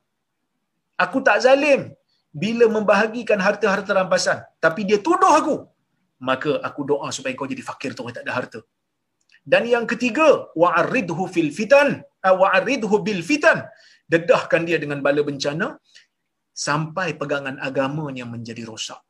[1.04, 1.80] Aku tak zalim
[2.42, 4.38] bila membahagikan harta-harta rampasan.
[4.64, 5.56] Tapi dia tuduh aku.
[6.28, 8.60] Maka aku doa supaya engkau jadi fakir tu tak ada harta.
[9.52, 10.28] Dan yang ketiga,
[10.62, 11.88] wa'aridhu fil fitan.
[12.40, 13.58] Wa'aridhu bil fitan.
[14.12, 15.66] Dedahkan dia dengan bala bencana
[16.66, 19.00] sampai pegangan agamanya menjadi rosak.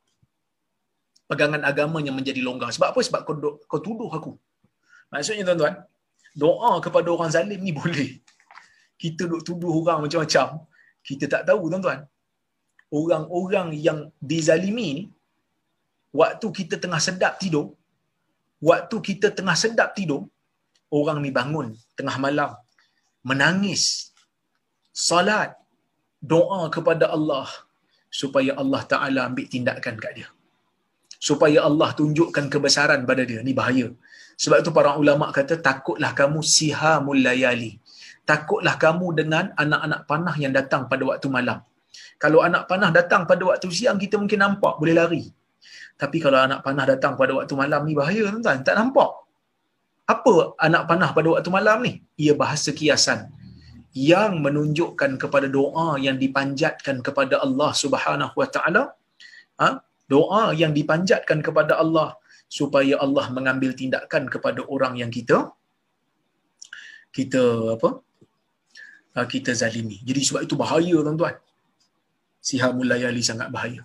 [1.29, 2.69] Pegangan agamanya menjadi longgar.
[2.75, 3.01] Sebab apa?
[3.07, 3.35] Sebab kau,
[3.71, 4.31] kau tuduh aku.
[5.11, 5.75] Maksudnya tuan-tuan,
[6.43, 8.11] doa kepada orang zalim ni boleh.
[9.01, 10.47] Kita duk tuduh orang macam-macam.
[11.07, 11.99] Kita tak tahu tuan-tuan.
[12.99, 13.99] Orang-orang yang
[14.31, 15.03] dizalimi ni,
[16.19, 17.67] waktu kita tengah sedap tidur,
[18.69, 20.21] waktu kita tengah sedap tidur,
[20.99, 22.51] orang ni bangun tengah malam,
[23.23, 24.11] menangis,
[25.07, 25.55] salat,
[26.21, 27.49] doa kepada Allah
[28.21, 30.29] supaya Allah Ta'ala ambil tindakan kat dia.
[31.17, 33.41] Supaya Allah tunjukkan kebesaran pada dia.
[33.45, 33.89] Ni bahaya.
[34.41, 37.77] Sebab itu para ulama kata, takutlah kamu sihamul layali.
[38.25, 41.59] Takutlah kamu dengan anak-anak panah yang datang pada waktu malam.
[42.21, 45.23] Kalau anak panah datang pada waktu siang, kita mungkin nampak, boleh lari.
[45.97, 49.09] Tapi kalau anak panah datang pada waktu malam ni bahaya tuan-tuan, tak nampak.
[50.09, 51.93] Apa anak panah pada waktu malam ni?
[52.17, 53.29] Ia bahasa kiasan
[53.93, 58.83] yang menunjukkan kepada doa yang dipanjatkan kepada Allah Subhanahu wa taala
[59.61, 59.69] ha?
[60.13, 62.09] doa yang dipanjatkan kepada Allah
[62.59, 65.51] supaya Allah mengambil tindakan kepada orang yang kita
[67.17, 67.43] kita
[67.75, 67.89] apa?
[69.15, 69.97] Ha, kita zalimi.
[70.09, 71.35] Jadi sebab itu bahaya tuan-tuan.
[72.49, 73.83] Sihamul layali sangat bahaya.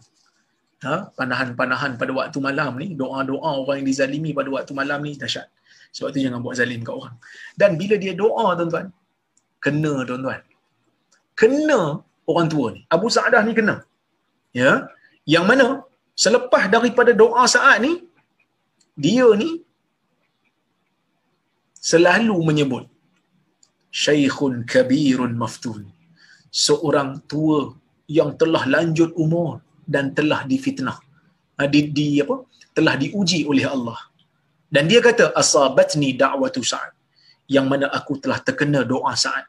[0.86, 1.08] Ha?
[1.18, 5.48] panahan-panahan pada waktu malam ni doa-doa orang yang dizalimi pada waktu malam ni dahsyat.
[5.96, 7.16] Sebab tu jangan buat zalim kat orang.
[7.60, 8.86] Dan bila dia doa tuan-tuan
[9.66, 10.42] kena tuan-tuan.
[11.40, 11.80] Kena
[12.30, 12.80] orang tua ni.
[12.94, 13.76] Abu Sa'adah ni kena.
[14.60, 14.72] Ya.
[15.34, 15.66] Yang mana
[16.24, 17.92] selepas daripada doa saat ni
[19.04, 19.50] dia ni
[21.90, 22.84] selalu menyebut
[24.02, 25.82] Syekhun kabirun maftun.
[26.66, 27.58] Seorang tua
[28.18, 29.50] yang telah lanjut umur
[29.94, 30.98] dan telah difitnah.
[31.56, 32.36] Ha, di, di apa?
[32.76, 33.98] Telah diuji oleh Allah.
[34.74, 36.92] Dan dia kata asabatni da'watu Sa'ad.
[37.54, 39.46] Yang mana aku telah terkena doa Sa'ad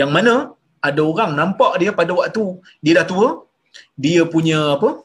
[0.00, 0.56] yang mana
[0.88, 2.44] ada orang nampak dia pada waktu
[2.82, 3.28] dia dah tua
[3.96, 5.04] dia punya apa?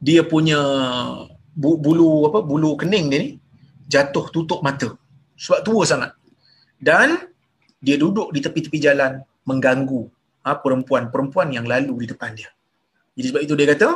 [0.00, 0.60] Dia punya
[1.56, 2.40] bulu apa?
[2.40, 3.30] Bulu kening dia ni
[3.84, 4.96] jatuh tutup mata.
[5.36, 6.16] Sebab tua sangat.
[6.80, 7.20] Dan
[7.80, 10.08] dia duduk di tepi-tepi jalan mengganggu
[10.44, 12.48] ha, perempuan-perempuan yang lalu di depan dia.
[13.16, 13.88] Jadi sebab itu dia kata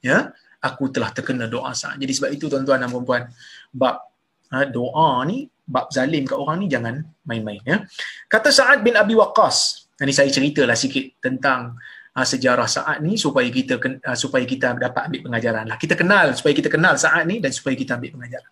[0.00, 0.18] ya
[0.64, 1.92] aku telah terkena doa sah.
[2.00, 3.28] Jadi sebab itu tuan-tuan dan puan-puan
[3.72, 4.00] bab
[4.48, 7.86] ha, doa ni bab zalim kat orang ni jangan main-main ya.
[8.26, 11.78] Kata Sa'ad bin Abi Waqqas, ini saya ceritalah sikit tentang
[12.12, 15.76] uh, sejarah Sa'ad ni supaya kita uh, supaya kita dapat ambil pengajaran lah.
[15.78, 18.50] Kita kenal supaya kita kenal Sa'ad ni dan supaya kita ambil pengajaran.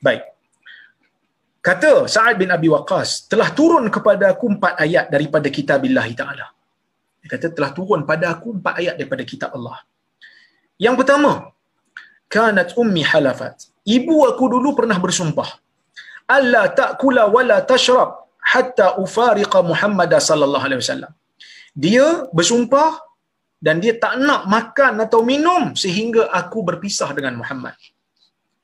[0.00, 0.22] Baik.
[1.60, 6.46] Kata Sa'ad bin Abi Waqqas, telah turun kepada aku empat ayat daripada kitabillah ta'ala.
[7.18, 9.84] Dia kata telah turun pada aku empat ayat daripada kitab Allah.
[10.78, 11.50] Yang pertama,
[12.30, 13.68] kanat ummi halafat.
[13.82, 15.58] Ibu aku dulu pernah bersumpah
[16.36, 18.10] Allah ta'kula wala tashrab
[18.52, 21.12] hatta ufariqa Muhammad sallallahu alaihi wasallam.
[21.84, 22.06] Dia
[22.36, 22.90] bersumpah
[23.66, 27.74] dan dia tak nak makan atau minum sehingga aku berpisah dengan Muhammad.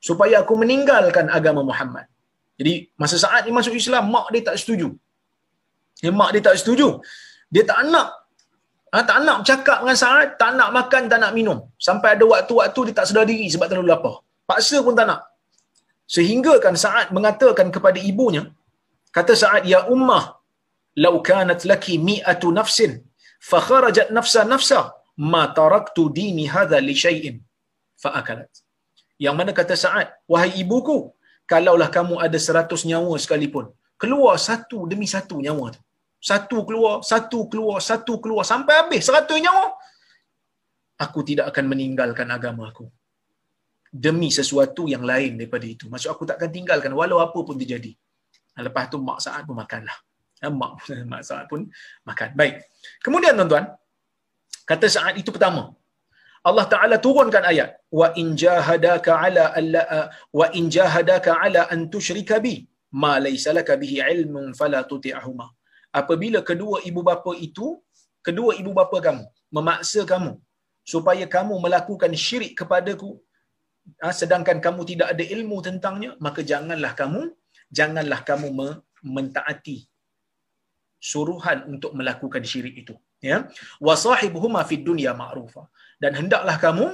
[0.08, 2.06] Supaya aku meninggalkan agama Muhammad.
[2.60, 4.88] Jadi masa saat ni masuk Islam, mak dia tak setuju.
[6.04, 6.88] Ya, mak dia tak setuju.
[7.54, 8.08] Dia tak nak
[8.94, 11.58] ha, tak nak cakap dengan Sa'ad, tak nak makan, tak nak minum.
[11.86, 14.16] Sampai ada waktu-waktu dia tak sedar diri sebab terlalu lapar.
[14.46, 15.20] Paksa pun tak nak.
[16.14, 18.42] Sehingga kan Sa'ad mengatakan kepada ibunya,
[19.16, 20.24] kata Sa'ad, Ya ummah,
[21.04, 22.92] lau kanat laki mi'atu nafsin,
[23.50, 24.80] fakharajat nafsa nafsa,
[25.32, 27.36] ma taraktu dini hadha li syai'in,
[28.02, 28.52] fa'akalat.
[29.24, 30.98] Yang mana kata Sa'ad, wahai ibuku,
[31.50, 33.66] kalaulah kamu ada seratus nyawa sekalipun,
[34.02, 35.80] keluar satu demi satu nyawa tu.
[36.24, 39.76] Satu keluar, satu keluar, satu keluar, sampai habis seratus nyawa,
[41.04, 42.88] aku tidak akan meninggalkan agama aku
[43.94, 45.86] demi sesuatu yang lain daripada itu.
[45.92, 47.92] Maksud aku takkan tinggalkan walau apa pun terjadi.
[48.66, 49.98] Lepas tu mak saat pun makanlah.
[50.42, 50.72] Ya, mak,
[51.12, 51.60] mak saat pun
[52.08, 52.28] makan.
[52.40, 52.54] Baik.
[53.04, 53.66] Kemudian tuan-tuan,
[54.70, 55.64] kata saat itu pertama.
[56.48, 59.82] Allah Taala turunkan ayat wa in jahadaka ala alla
[60.38, 62.54] wa in jahadaka ala an tusyrika bi
[63.02, 65.46] ma laysa laka bihi ilmun fala tuti'huma.
[66.00, 67.68] Apabila kedua ibu bapa itu,
[68.26, 69.24] kedua ibu bapa kamu
[69.56, 70.32] memaksa kamu
[70.92, 73.10] supaya kamu melakukan syirik kepadaku
[74.02, 77.20] ha, sedangkan kamu tidak ada ilmu tentangnya maka janganlah kamu
[77.68, 78.48] janganlah kamu
[79.04, 79.78] mentaati
[81.10, 83.48] suruhan untuk melakukan syirik itu ya.
[83.86, 85.64] Wasahibuhuma fid dunya ma'rufa.
[85.96, 86.86] Dan hendaklah kamu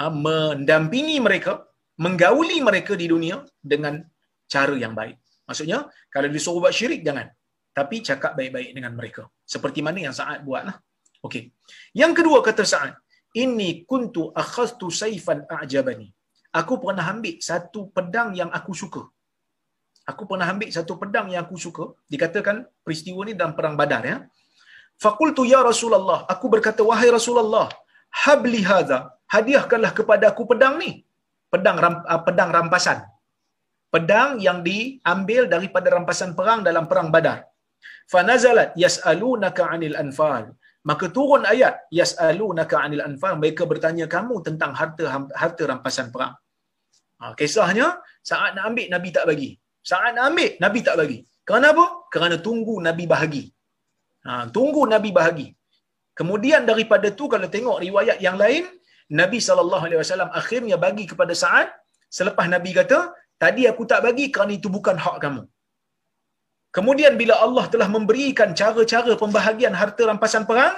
[0.00, 1.68] ha, mendampingi mereka
[2.00, 4.00] menggauli mereka di dunia dengan
[4.48, 5.20] cara yang baik.
[5.44, 7.28] Maksudnya kalau disuruh buat syirik jangan.
[7.72, 9.22] Tapi cakap baik-baik dengan mereka.
[9.48, 10.76] Seperti mana yang Sa'ad buatlah.
[11.24, 11.52] Okey.
[11.96, 12.92] Yang kedua kata Sa'ad
[13.42, 16.08] inni kuntu akhadtu sayfan a'jabani.
[16.60, 19.02] Aku pernah ambil satu pedang yang aku suka.
[20.10, 21.84] Aku pernah ambil satu pedang yang aku suka.
[22.12, 24.16] Dikatakan peristiwa ni dalam perang badar ya.
[25.02, 27.66] Faqultu ya rasulullah aku berkata wahai rasulullah
[28.24, 28.98] habli hadha
[29.34, 30.90] hadiahkanlah kepada aku pedang ni.
[31.52, 32.98] Pedang ram, uh, pedang rampasan.
[33.92, 37.38] Pedang yang diambil daripada rampasan perang dalam perang badar.
[38.12, 40.52] Fanazalat yasalunaka anil anfal
[40.90, 43.34] maka turun ayat yasalunaka anil anfal.
[43.42, 45.04] Mereka bertanya kamu tentang harta
[45.42, 46.34] harta rampasan perang.
[47.20, 47.88] Ha, kisahnya
[48.30, 49.50] saat nak ambil nabi tak bagi.
[49.90, 51.18] Saat nak ambil nabi tak bagi.
[51.48, 51.84] Kerana apa?
[52.14, 53.44] Kerana tunggu nabi bahagi.
[54.26, 55.48] Ha, tunggu nabi bahagi.
[56.18, 58.64] Kemudian daripada tu kalau tengok riwayat yang lain
[59.20, 61.68] nabi sallallahu alaihi wasallam akhirnya bagi kepada saat
[62.18, 62.98] selepas nabi kata
[63.42, 65.42] tadi aku tak bagi kerana itu bukan hak kamu
[66.76, 70.72] Kemudian bila Allah telah memberikan cara-cara pembahagian harta rampasan perang,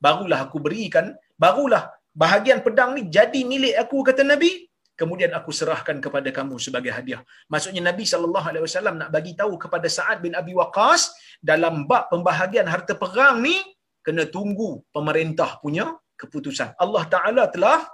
[0.00, 4.64] barulah aku berikan, barulah bahagian pedang ni jadi milik aku kata Nabi,
[4.96, 7.20] kemudian aku serahkan kepada kamu sebagai hadiah.
[7.52, 11.12] Maksudnya Nabi sallallahu alaihi wasallam nak bagi tahu kepada Sa'ad bin Abi Waqqas
[11.50, 13.60] dalam bab pembahagian harta perang ni
[14.00, 16.72] kena tunggu pemerintah punya keputusan.
[16.80, 17.84] Allah Taala telah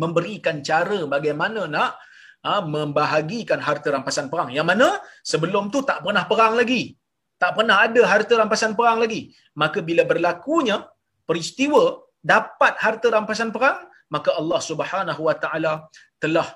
[0.00, 2.00] memberikan cara bagaimana nak
[2.46, 4.52] ha, membahagikan harta rampasan perang.
[4.56, 4.88] Yang mana
[5.32, 6.82] sebelum tu tak pernah perang lagi.
[7.42, 9.32] Tak pernah ada harta rampasan perang lagi.
[9.58, 10.76] Maka bila berlakunya
[11.28, 15.72] peristiwa dapat harta rampasan perang, maka Allah Subhanahu Wa Taala
[16.22, 16.46] telah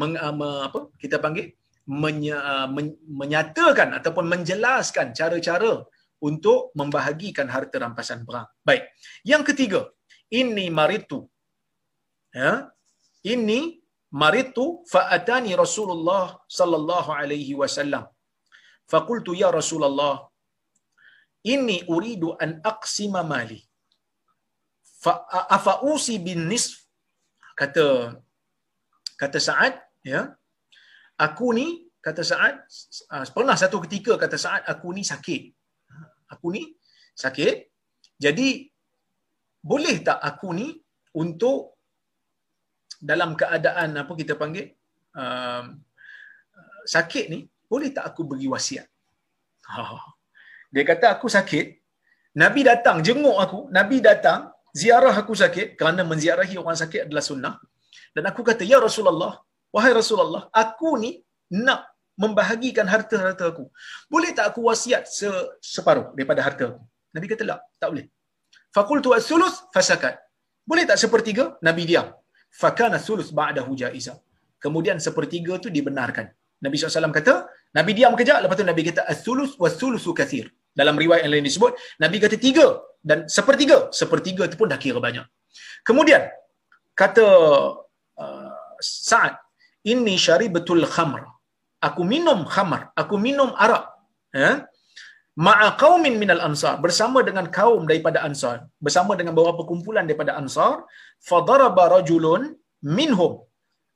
[0.00, 1.54] meng, uh, apa kita panggil
[1.86, 2.18] men,
[3.20, 5.84] menyatakan ataupun menjelaskan cara-cara
[6.28, 8.48] untuk membahagikan harta rampasan perang.
[8.64, 8.88] Baik.
[9.22, 9.80] Yang ketiga,
[10.32, 11.28] ini maritu.
[12.32, 12.72] Ya.
[13.24, 13.83] Ini
[14.22, 16.24] maritu fa'atani Rasulullah
[16.58, 18.04] sallallahu alaihi wasallam.
[18.92, 20.14] Faqultu ya Rasulullah,
[21.52, 23.60] inni uridu an aqsima mali.
[25.04, 25.12] Fa
[25.56, 26.74] afa usi bin nisf
[27.60, 27.86] kata
[29.20, 29.74] kata Sa'ad
[30.12, 30.20] ya.
[31.26, 31.66] Aku ni
[32.06, 32.54] kata Sa'ad
[33.14, 35.42] ah, pernah satu ketika kata Sa'ad aku ni sakit.
[36.34, 36.62] Aku ni
[37.24, 37.56] sakit.
[38.24, 38.48] Jadi
[39.70, 40.68] boleh tak aku ni
[41.22, 41.73] untuk
[43.10, 44.66] dalam keadaan apa kita panggil
[45.20, 45.64] uh,
[46.94, 48.88] sakit ni boleh tak aku beri wasiat?
[49.80, 50.04] Oh.
[50.74, 51.66] dia kata aku sakit.
[52.42, 53.58] Nabi datang jenguk aku.
[53.78, 55.66] Nabi datang ziarah aku sakit.
[55.78, 57.54] Kerana menziarahi orang sakit adalah sunnah.
[58.14, 59.32] Dan aku kata ya Rasulullah
[59.74, 61.10] wahai Rasulullah aku ni
[61.66, 61.80] nak
[62.22, 63.64] membahagikan harta-harta aku.
[64.12, 66.80] Boleh tak aku wasiat se- separuh daripada harta aku?
[67.14, 68.06] Nabi kata tak tak boleh.
[68.76, 70.14] Faqultu as-sulus fasakat.
[70.70, 71.44] Boleh tak sepertiga?
[71.68, 72.06] Nabi diam
[72.60, 74.14] fakana sulus ba'dahu jaiza.
[74.64, 76.26] Kemudian sepertiga tu dibenarkan.
[76.64, 77.34] Nabi SAW kata,
[77.78, 80.46] Nabi diam kejap, lepas tu Nabi kata, as-sulus was-sulusu kathir.
[80.80, 82.66] Dalam riwayat yang lain disebut, Nabi kata tiga
[83.10, 83.78] dan sepertiga.
[84.00, 85.26] Sepertiga tu pun dah kira banyak.
[85.86, 86.22] Kemudian,
[86.96, 87.26] kata
[88.22, 89.34] uh, Sa'ad,
[89.92, 91.22] ini syari betul khamr.
[91.84, 92.80] Aku minum khamr.
[92.96, 93.84] Aku minum arak.
[94.32, 94.64] Ya?
[95.46, 96.74] Ma'a qaumin minal ansar.
[96.84, 98.56] Bersama dengan kaum daripada ansar.
[98.86, 100.84] Bersama dengan beberapa kumpulan daripada ansar
[101.28, 102.42] fadaraba rajulun
[102.98, 103.34] minhum.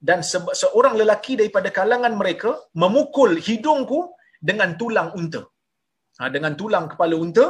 [0.09, 2.51] Dan se- seorang lelaki daripada kalangan mereka
[2.83, 4.01] memukul hidungku
[4.49, 5.43] dengan tulang unta.
[6.19, 7.47] Ha, dengan tulang kepala unta.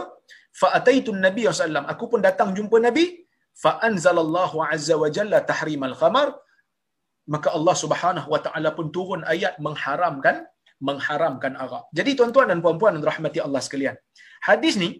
[0.61, 3.07] Fa ataitu nabi sallam aku pun datang jumpa nabi.
[3.63, 6.29] Fa anzalallahu azza wa jalla tahrimal khamar.
[7.33, 10.37] Maka Allah Subhanahu wa taala pun turun ayat mengharamkan
[10.87, 11.85] mengharamkan arak.
[11.99, 13.97] Jadi tuan-tuan dan puan-puan yang dirahmati Allah sekalian.
[14.49, 14.91] Hadis ni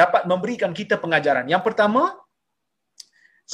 [0.00, 1.46] dapat memberikan kita pengajaran.
[1.52, 2.02] Yang pertama,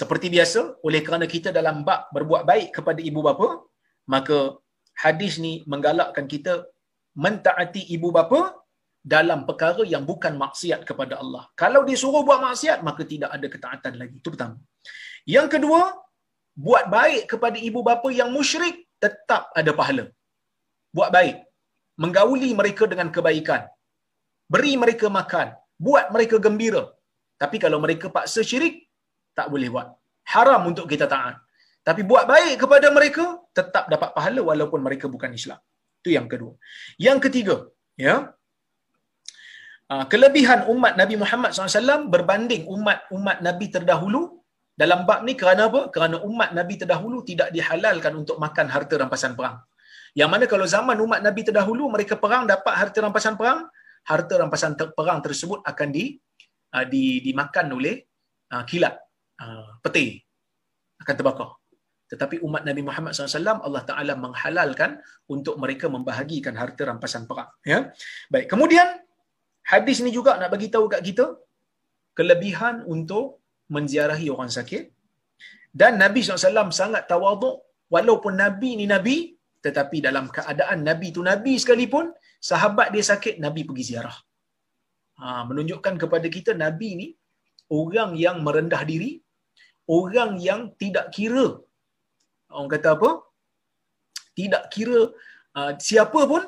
[0.00, 3.48] seperti biasa, oleh kerana kita dalam bab berbuat baik kepada ibu bapa,
[4.14, 4.38] maka
[5.04, 6.54] hadis ni menggalakkan kita
[7.24, 8.40] mentaati ibu bapa
[9.14, 11.50] dalam perkara yang bukan maksiat kepada Allah.
[11.62, 14.14] Kalau dia suruh buat maksiat, maka tidak ada ketaatan lagi.
[14.22, 14.56] Itu pertama.
[15.34, 15.82] Yang kedua,
[16.54, 20.04] buat baik kepada ibu bapa yang musyrik tetap ada pahala
[20.96, 21.36] buat baik,
[22.02, 23.62] menggauli mereka dengan kebaikan,
[24.52, 25.48] beri mereka makan,
[25.86, 26.84] buat mereka gembira.
[27.42, 28.74] Tapi kalau mereka paksa syirik,
[29.38, 29.88] tak boleh buat.
[30.32, 31.36] Haram untuk kita taat.
[31.88, 33.24] Tapi buat baik kepada mereka,
[33.58, 35.60] tetap dapat pahala walaupun mereka bukan Islam.
[36.00, 36.52] Itu yang kedua.
[37.06, 37.56] Yang ketiga,
[37.96, 38.14] ya,
[39.92, 44.22] ah, kelebihan umat Nabi Muhammad SAW berbanding umat-umat Nabi terdahulu
[44.82, 45.80] dalam bab ni kerana apa?
[45.94, 49.56] Kerana umat Nabi terdahulu tidak dihalalkan untuk makan harta rampasan perang.
[50.16, 53.66] Yang mana kalau zaman umat Nabi terdahulu mereka perang dapat harta rampasan perang,
[54.06, 56.18] harta rampasan ter- perang tersebut akan di,
[56.74, 58.02] uh, di dimakan oleh
[58.54, 58.94] uh, kilat,
[59.42, 60.18] uh, peti
[61.00, 61.50] akan terbakar.
[62.10, 64.98] Tetapi umat Nabi Muhammad SAW Allah Taala menghalalkan
[65.30, 67.46] untuk mereka membahagikan harta rampasan perang.
[67.62, 67.94] Ya,
[68.26, 68.50] baik.
[68.50, 68.98] Kemudian
[69.62, 71.38] hadis ni juga nak bagi tahu kat kita
[72.18, 73.38] kelebihan untuk
[73.70, 74.90] menziarahi orang sakit
[75.70, 79.16] dan Nabi SAW sangat tawaduk walaupun Nabi ni Nabi
[79.64, 82.08] tetapi dalam keadaan Nabi tu Nabi sekalipun,
[82.50, 84.16] sahabat dia sakit, Nabi pergi ziarah.
[85.20, 87.08] Ha, menunjukkan kepada kita Nabi ni
[87.80, 89.20] orang yang merendah diri,
[89.98, 91.46] orang yang tidak kira.
[92.50, 93.10] Orang kata apa?
[94.38, 95.00] Tidak kira
[95.58, 96.42] uh, siapa pun,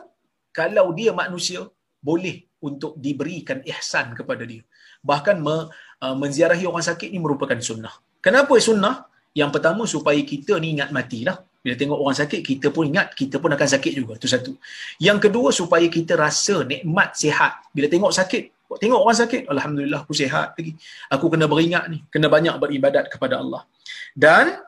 [0.58, 1.62] kalau dia manusia,
[2.08, 2.36] boleh
[2.68, 4.62] untuk diberikan ihsan kepada dia.
[5.10, 5.56] Bahkan me,
[6.02, 7.94] uh, menziarahi orang sakit ni merupakan sunnah.
[8.24, 9.06] Kenapa sunnah?
[9.40, 11.38] Yang pertama supaya kita ni ingat matilah.
[11.62, 14.18] Bila tengok orang sakit, kita pun ingat kita pun akan sakit juga.
[14.18, 14.58] Itu satu.
[14.98, 17.70] Yang kedua, supaya kita rasa nikmat sihat.
[17.70, 18.42] Bila tengok sakit,
[18.82, 20.74] tengok orang sakit, Alhamdulillah aku sihat lagi.
[21.14, 22.02] Aku kena beringat ni.
[22.10, 23.62] Kena banyak beribadat kepada Allah.
[24.10, 24.58] Dan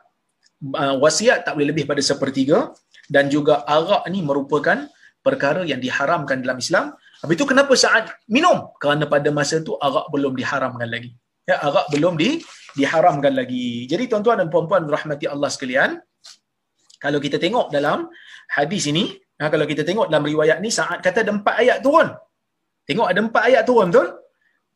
[0.71, 2.71] uh, wasiat tak boleh lebih pada sepertiga.
[3.11, 4.87] Dan juga arak ni merupakan
[5.19, 6.95] perkara yang diharamkan dalam Islam.
[7.21, 8.71] Habis itu kenapa saat minum?
[8.79, 11.11] Kerana pada masa tu arak belum diharamkan lagi.
[11.43, 12.41] Ya, arak belum di,
[12.73, 13.83] diharamkan lagi.
[13.85, 16.01] Jadi tuan-tuan dan puan-puan rahmati Allah sekalian,
[17.05, 18.09] kalau kita tengok dalam
[18.57, 19.03] hadis ini,
[19.39, 22.09] ha, kalau kita tengok dalam riwayat ni, saat kata ada empat ayat turun.
[22.89, 24.07] Tengok ada empat ayat turun, betul?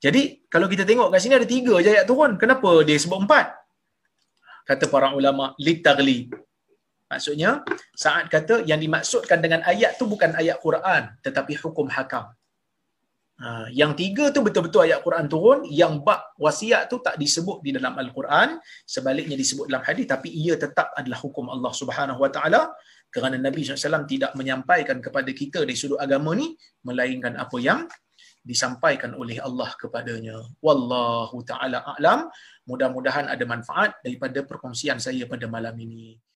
[0.06, 0.22] Jadi,
[0.54, 2.32] kalau kita tengok kat sini ada tiga je ayat turun.
[2.42, 3.46] Kenapa dia sebut empat?
[4.70, 6.30] Kata para ulama, litagli.
[7.10, 7.66] Maksudnya,
[7.98, 12.30] saat kata yang dimaksudkan dengan ayat tu bukan ayat Quran, tetapi hukum hakam.
[13.40, 17.72] Ha, yang tiga tu betul-betul ayat Quran turun, yang bab wasiat tu tak disebut di
[17.72, 22.68] dalam Al-Quran, sebaliknya disebut dalam hadis tapi ia tetap adalah hukum Allah Subhanahu Wa Taala
[23.08, 26.52] kerana Nabi SAW tidak menyampaikan kepada kita dari sudut agama ni
[26.84, 27.88] melainkan apa yang
[28.44, 30.36] disampaikan oleh Allah kepadanya.
[30.60, 32.28] Wallahu taala a'lam.
[32.68, 36.20] Mudah-mudahan ada manfaat daripada perkongsian saya pada malam ini.